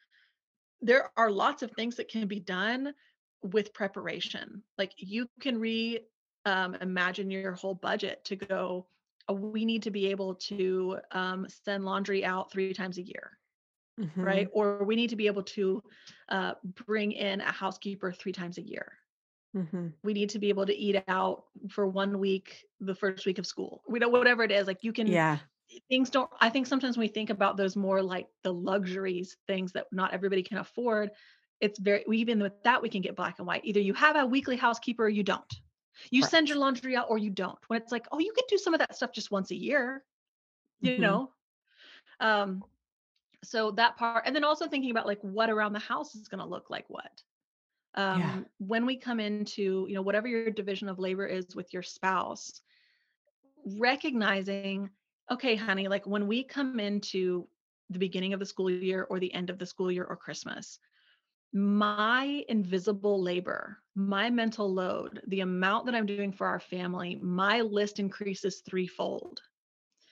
[0.80, 2.94] there are lots of things that can be done
[3.42, 4.62] with preparation.
[4.78, 6.00] Like, you can re
[6.46, 8.86] um, imagine your whole budget to go,
[9.28, 13.38] "Oh, we need to be able to um, send laundry out three times a year
[14.22, 14.46] right?
[14.46, 14.50] Mhm.
[14.52, 15.82] Or we need to be able to
[16.28, 18.98] uh, bring in a housekeeper three times a year.
[19.54, 19.94] Mhm.
[20.02, 23.46] We need to be able to eat out for one week, the first week of
[23.46, 23.82] school.
[23.88, 24.66] We know whatever it is.
[24.66, 25.40] Like you can Yeah.
[25.90, 26.30] things don't.
[26.40, 30.42] I think sometimes we think about those more like the luxuries, things that not everybody
[30.44, 31.10] can afford.
[31.60, 33.64] It's very even with that we can get black and white.
[33.64, 35.52] Either you have a weekly housekeeper or you don't.
[36.10, 37.58] You send your laundry out or you don't.
[37.68, 40.04] When it's like, oh, you could do some of that stuff just once a year,
[40.80, 41.00] you Mhm.
[41.00, 41.34] know.
[42.20, 42.64] Um,
[43.46, 46.40] so that part and then also thinking about like what around the house is going
[46.42, 47.22] to look like what
[48.10, 48.38] Yeah.
[48.38, 51.82] um when we come into you know whatever your division of labor is with your
[51.82, 52.62] spouse
[53.78, 54.90] recognizing
[55.30, 57.46] okay honey like when we come into
[57.90, 60.78] the beginning of the school year or the end of the school year or christmas
[61.52, 67.60] my invisible labor my mental load the amount that i'm doing for our family my
[67.60, 69.40] list increases threefold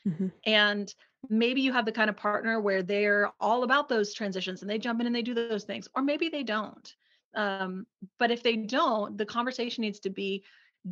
[0.07, 0.33] Mhm.
[0.45, 0.95] and
[1.31, 4.79] maybe you have the kind of partner where they're all about those transitions and they
[4.79, 6.95] jump in and they do those things, or maybe they don't.
[7.35, 7.87] Um,
[8.19, 10.45] but if they don't, the conversation needs to be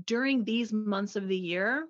[0.06, 1.86] during these months of the year,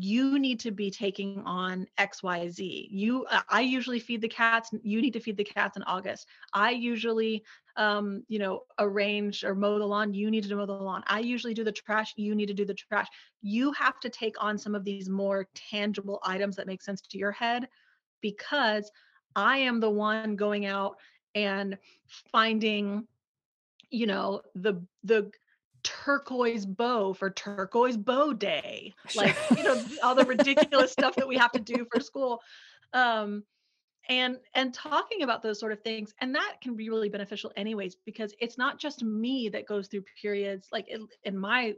[0.00, 5.00] you need to be taking on xyz you uh, i usually feed the cats you
[5.00, 6.26] need to feed the cats in august.
[6.52, 7.44] I usually
[7.76, 11.02] um you know arrange or mow the lawn you need to mow the lawn.
[11.06, 13.08] I usually do the trash you need to do the trash.
[13.42, 17.18] You have to take on some of these more tangible items that make sense to
[17.18, 17.68] your head
[18.20, 18.90] because
[19.36, 20.96] i am the one going out
[21.34, 21.78] and
[22.32, 23.06] finding
[23.90, 25.30] you know the the
[25.82, 31.36] turquoise bow for turquoise bow day like you know all the ridiculous stuff that we
[31.36, 32.40] have to do for school
[32.92, 33.44] um
[34.08, 37.96] and and talking about those sort of things and that can be really beneficial anyways
[38.06, 41.74] because it's not just me that goes through periods like in, in my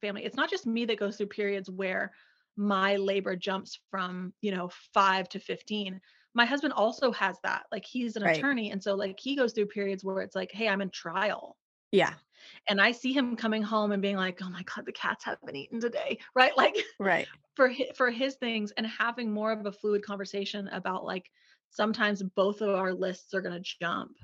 [0.00, 2.12] family it's not just me that goes through periods where
[2.56, 6.00] my labor jumps from you know 5 to 15
[6.34, 8.24] my husband also has that like he's an Right.
[8.24, 11.56] attorney and so like he goes through periods where it's like hey i'm in trial
[11.92, 12.18] Yeah.
[12.68, 15.56] and I see him coming home and being like, "Oh my god, the cats haven't
[15.56, 16.56] eaten today." Right?
[16.56, 17.30] Like Right.
[17.56, 21.30] for his, for his things and having more of a fluid conversation about like
[21.70, 24.16] sometimes both of our lists are going to jump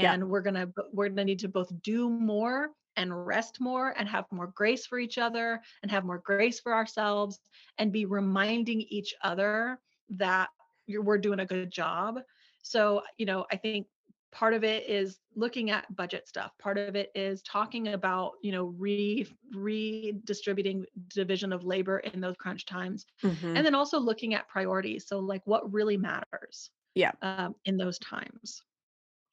[0.00, 0.16] Yeah.
[0.16, 3.90] and we're going to we're going to need to both do more and rest more
[3.98, 7.40] and have more grace for each other and have more grace for ourselves
[7.78, 10.50] and be reminding each other that
[10.86, 12.20] you're, we're doing a good job.
[12.62, 13.88] So, you know, I think
[14.36, 18.52] part of it is looking at budget stuff part of it is talking about you
[18.52, 23.06] know re redistributing division of labor in those crunch times
[23.54, 23.66] and Mhm.
[23.66, 27.12] then also looking at priorities so like what really matters Yeah.
[27.22, 28.62] um, in those times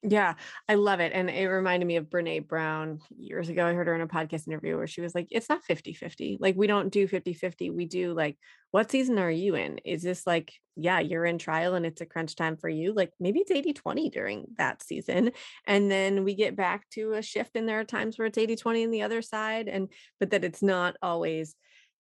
[0.06, 0.34] Yeah,
[0.68, 1.14] I love it.
[1.14, 3.66] And it reminded me of Brene Brown years ago.
[3.66, 6.38] I heard her in a podcast interview where she was like, it's not 50 50.
[6.42, 7.70] Like, we don't do 50 50.
[7.70, 8.38] We do like,
[8.72, 9.78] what season are you in?
[9.86, 12.92] Is this like, yeah, you're in trial and it's a crunch time for you?
[12.94, 15.32] Like, maybe it's 80 20 during that season.
[15.68, 18.58] And then we get back to a shift, and there are times where it's 80
[18.58, 19.70] 20 on the other side.
[19.70, 19.88] And,
[20.20, 21.56] but that it's not always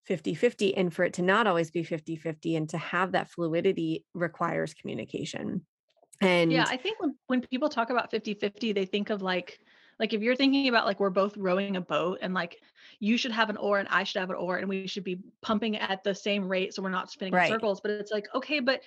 [0.08, 0.76] 50 50.
[0.76, 4.74] And for it to not always be 50 50 and to have that fluidity requires
[4.74, 5.66] communication.
[6.51, 9.59] Yeah i think when, when people talk about 50 50 they think of like
[9.99, 12.61] like if you're thinking about like we're both rowing a boat and like
[12.99, 15.19] you should have an oar and i should have an oar and we should be
[15.41, 18.59] pumping at the same rate so we're not spinning in circles but it's like okay
[18.59, 18.82] but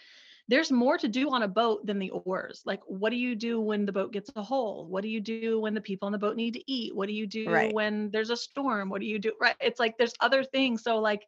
[0.48, 2.62] there's more to do on a boat than the oars.
[2.64, 4.86] Like, what do you do when the boat gets a hole?
[4.86, 6.94] What do you do when the people on the boat need to eat?
[6.94, 7.74] What do you do right.
[7.74, 8.88] when there's a storm?
[8.88, 9.32] What do you do?
[9.40, 9.56] Right.
[9.60, 10.84] It's like there's other things.
[10.84, 11.26] So, like,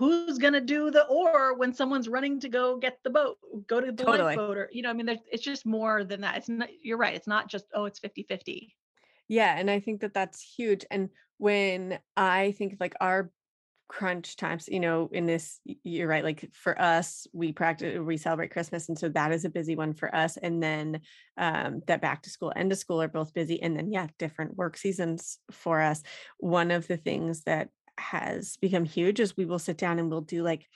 [0.00, 3.36] who's going to do the oar when someone's running to go get the boat,
[3.66, 4.34] go to the Totally.
[4.34, 4.56] lifeboat?
[4.56, 6.38] Or, you know, I mean, there's, it's just more than that.
[6.38, 7.14] It's not, you're right.
[7.14, 8.74] It's not just, oh, it's 50 50.
[9.28, 10.86] Yeah, and I think that that's huge.
[10.90, 13.30] And when I think like our
[13.90, 18.52] crunch times you know in this you're right like for us we practice we celebrate
[18.52, 21.00] christmas and so that is a busy one for us and then
[21.38, 24.56] um that back to school end of school are both busy and then yeah different
[24.56, 26.04] work seasons for us
[26.38, 27.70] one of the things that
[28.00, 30.66] has become huge is we will sit down and we'll do like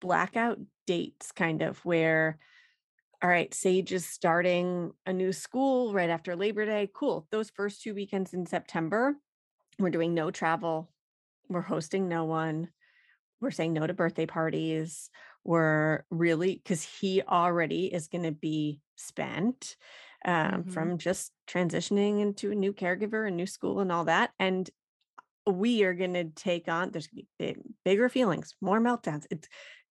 [0.00, 2.38] blackout dates kind of where
[3.22, 6.90] all right, Sage is starting a new school right after Labor Day.
[6.92, 7.28] Cool.
[7.30, 9.14] Those first two weekends in September,
[9.78, 10.90] we're doing no travel,
[11.48, 12.68] we're hosting no one.
[13.40, 15.10] We're saying no to birthday parties.
[15.44, 19.76] We're really, because he already is going to be spent
[20.24, 20.70] um, mm-hmm.
[20.70, 24.30] from just transitioning into a new caregiver, a new school, and all that.
[24.38, 24.70] And
[25.46, 29.26] we are going to take on, there's going to be bigger feelings, more meltdowns.
[29.30, 29.48] It's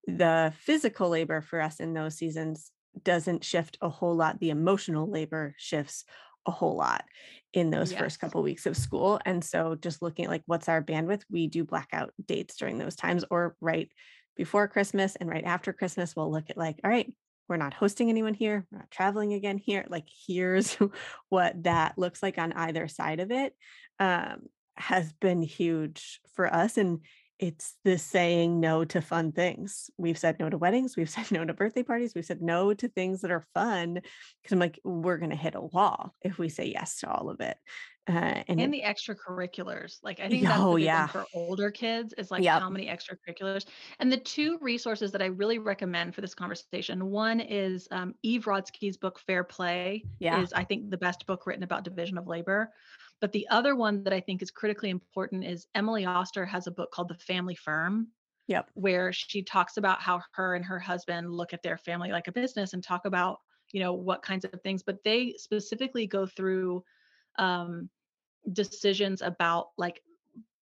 [0.08, 2.72] the physical labor for us in those seasons
[3.04, 4.40] doesn't shift a whole lot.
[4.40, 6.06] The emotional labor shifts
[6.46, 7.06] a whole lot
[7.54, 8.00] in those yes.
[8.00, 9.20] first couple weeks of school.
[9.26, 12.96] And so just looking at like what's our bandwidth, we do blackout dates during those
[12.96, 13.90] times or right
[14.36, 17.12] before Christmas and right after Christmas, we'll look at like, all right,
[17.48, 19.86] we're not hosting anyone here, we're not traveling again here.
[19.90, 20.78] Like here's
[21.30, 23.54] what that looks like on either side of it.
[24.00, 24.48] Um,
[24.78, 26.78] has been huge for us.
[26.78, 27.02] And
[27.42, 29.90] it's the saying no to fun things.
[29.98, 30.96] We've said no to weddings.
[30.96, 32.14] We've said no to birthday parties.
[32.16, 35.56] We've said no to things that are fun because I'm like, we're going to hit
[35.56, 37.58] a wall if we say yes to all of it.
[38.10, 39.98] Uh, and, and the extracurriculars.
[40.04, 41.08] Like, I think that's oh, yeah.
[41.08, 42.60] for older kids is like yep.
[42.60, 43.66] how many extracurriculars.
[44.00, 48.46] And the two resources that I really recommend for this conversation one is um, Eve
[48.46, 50.42] Rodsky's book, Fair Play, yeah.
[50.42, 52.72] is, I think, the best book written about division of labor.
[53.22, 56.72] But the other one that I think is critically important is Emily Oster has a
[56.72, 58.08] book called The Family Firm.
[58.48, 58.72] Yep.
[58.74, 62.34] Where she talks about how her and her husband look at their family like a
[62.34, 63.40] business and talk about,
[63.72, 66.84] you know, what kinds of things, but they specifically go through
[67.38, 67.90] um,
[68.52, 70.02] decisions about like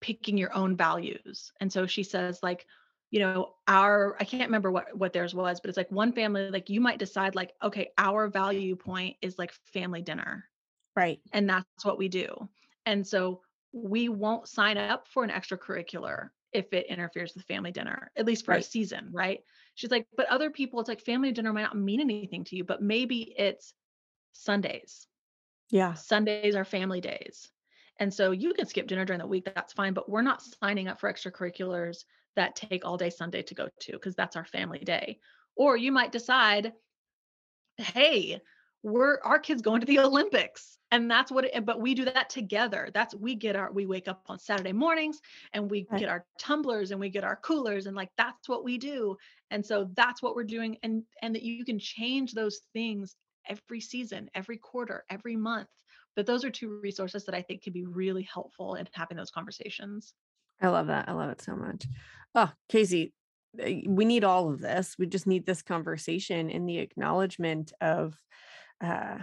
[0.02, 1.52] picking your own values.
[1.62, 2.66] And so she says, like,
[3.10, 6.52] you know, our I can't remember what what theirs was, but it's like one family,
[6.52, 10.50] like you might decide, like, okay, our value point is like family dinner
[10.96, 11.20] Right.
[11.32, 12.50] And that's what we do.
[12.86, 18.12] And so we won't sign up for an extracurricular if it interferes with family dinner,
[18.16, 18.62] at least for right.
[18.62, 19.42] a season, right?
[19.76, 22.64] She's like, but other people, it's like family dinner might not mean anything to you,
[22.64, 23.74] but maybe it's
[24.34, 25.08] Sundays.
[25.70, 25.94] Yeah.
[25.94, 27.50] Sundays are family days.
[28.00, 30.88] And so you can skip dinner during the week, that's fine, but we're not signing
[30.88, 34.80] up for extracurriculars that take all day Sunday to go to because that's our family
[34.80, 35.20] day.
[35.56, 36.74] Or you might decide,
[37.78, 38.40] hey,
[38.84, 42.30] we're our kids going to the Olympics and that's what it, but we do that
[42.30, 42.90] together.
[42.94, 45.20] That's we get our we wake up on saturday mornings
[45.54, 46.00] and we right.
[46.00, 49.16] get our tumblers and we get our coolers and like that's what we do.
[49.52, 53.16] And so that's what we're doing and and that you can change those things
[53.48, 55.70] every season every quarter every month.
[56.16, 59.32] But those are two resources that i think can be really helpful in having those
[59.32, 60.14] conversations.
[60.62, 61.86] I love that i love it so much.
[62.34, 63.12] Oh KC
[63.60, 64.96] eh, we need all of this.
[64.98, 68.16] We just need this conversation and the acknowledgement of
[68.82, 69.20] uh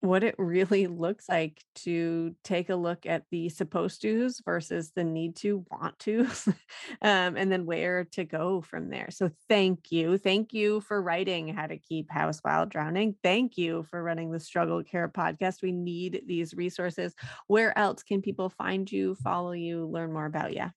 [0.00, 5.04] what it really looks like to take a look at the supposed to's versus the
[5.04, 6.20] need to want to
[7.02, 9.08] um, and then where to go from there.
[9.10, 10.18] So thank you.
[10.18, 13.16] Thank you for writing how to keep house while drowning.
[13.22, 15.62] Thank you for running the struggle care podcast.
[15.62, 17.14] We need these resources.
[17.46, 20.70] Where else can people find you follow you learn more about you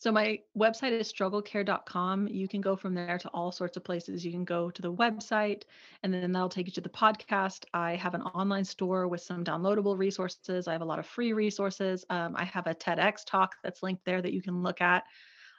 [0.00, 2.26] so my website is strugglecare.com.
[2.28, 4.24] You can go from there to all sorts of places.
[4.24, 5.64] You can go to the website
[6.02, 7.66] and then that'll take you to the podcast.
[7.74, 10.66] I have an online store with some downloadable resources.
[10.66, 12.06] I have a lot of free resources.
[12.08, 15.04] Um, I have a TEDx talk that's linked there that you can look at.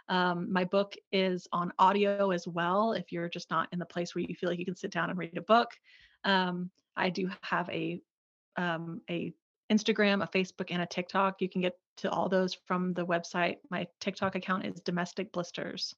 [0.10, 2.94] Um, my book is on audio as well.
[2.94, 5.12] If you're just not in the place where you feel like you can sit down
[5.12, 5.70] and read a book,
[6.24, 8.02] um, I do have a
[8.58, 9.34] um, a
[9.72, 11.42] Instagram, a Facebook, and a TikTok.
[11.42, 13.58] You can get to all those from the website.
[13.70, 15.96] My TikTok account is Domestic Blisters.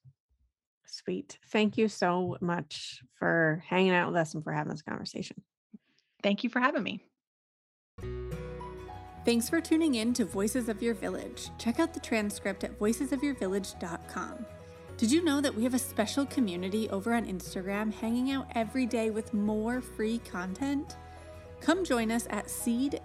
[0.86, 1.38] Sweet.
[1.48, 5.42] Thank you so much for hanging out with us and for having this conversation.
[6.22, 7.00] Thank you for having me.
[9.24, 11.50] Thanks for tuning in to Voices of Your Village.
[11.58, 14.46] Check out the transcript at voicesofyourvillage.com.
[14.98, 18.86] Did you know that we have a special community over on Instagram hanging out every
[18.86, 20.96] day with more free content?
[21.64, 23.00] Come join us at seed.and.sew,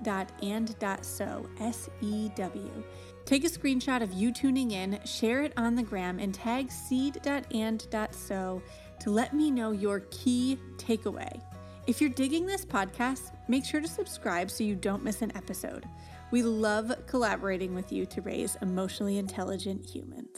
[1.62, 2.84] S E W.
[3.24, 8.62] Take a screenshot of you tuning in, share it on the gram, and tag seed.and.sew
[9.00, 11.42] to let me know your key takeaway.
[11.88, 15.86] If you're digging this podcast, make sure to subscribe so you don't miss an episode.
[16.32, 20.38] We love collaborating with you to raise emotionally intelligent humans.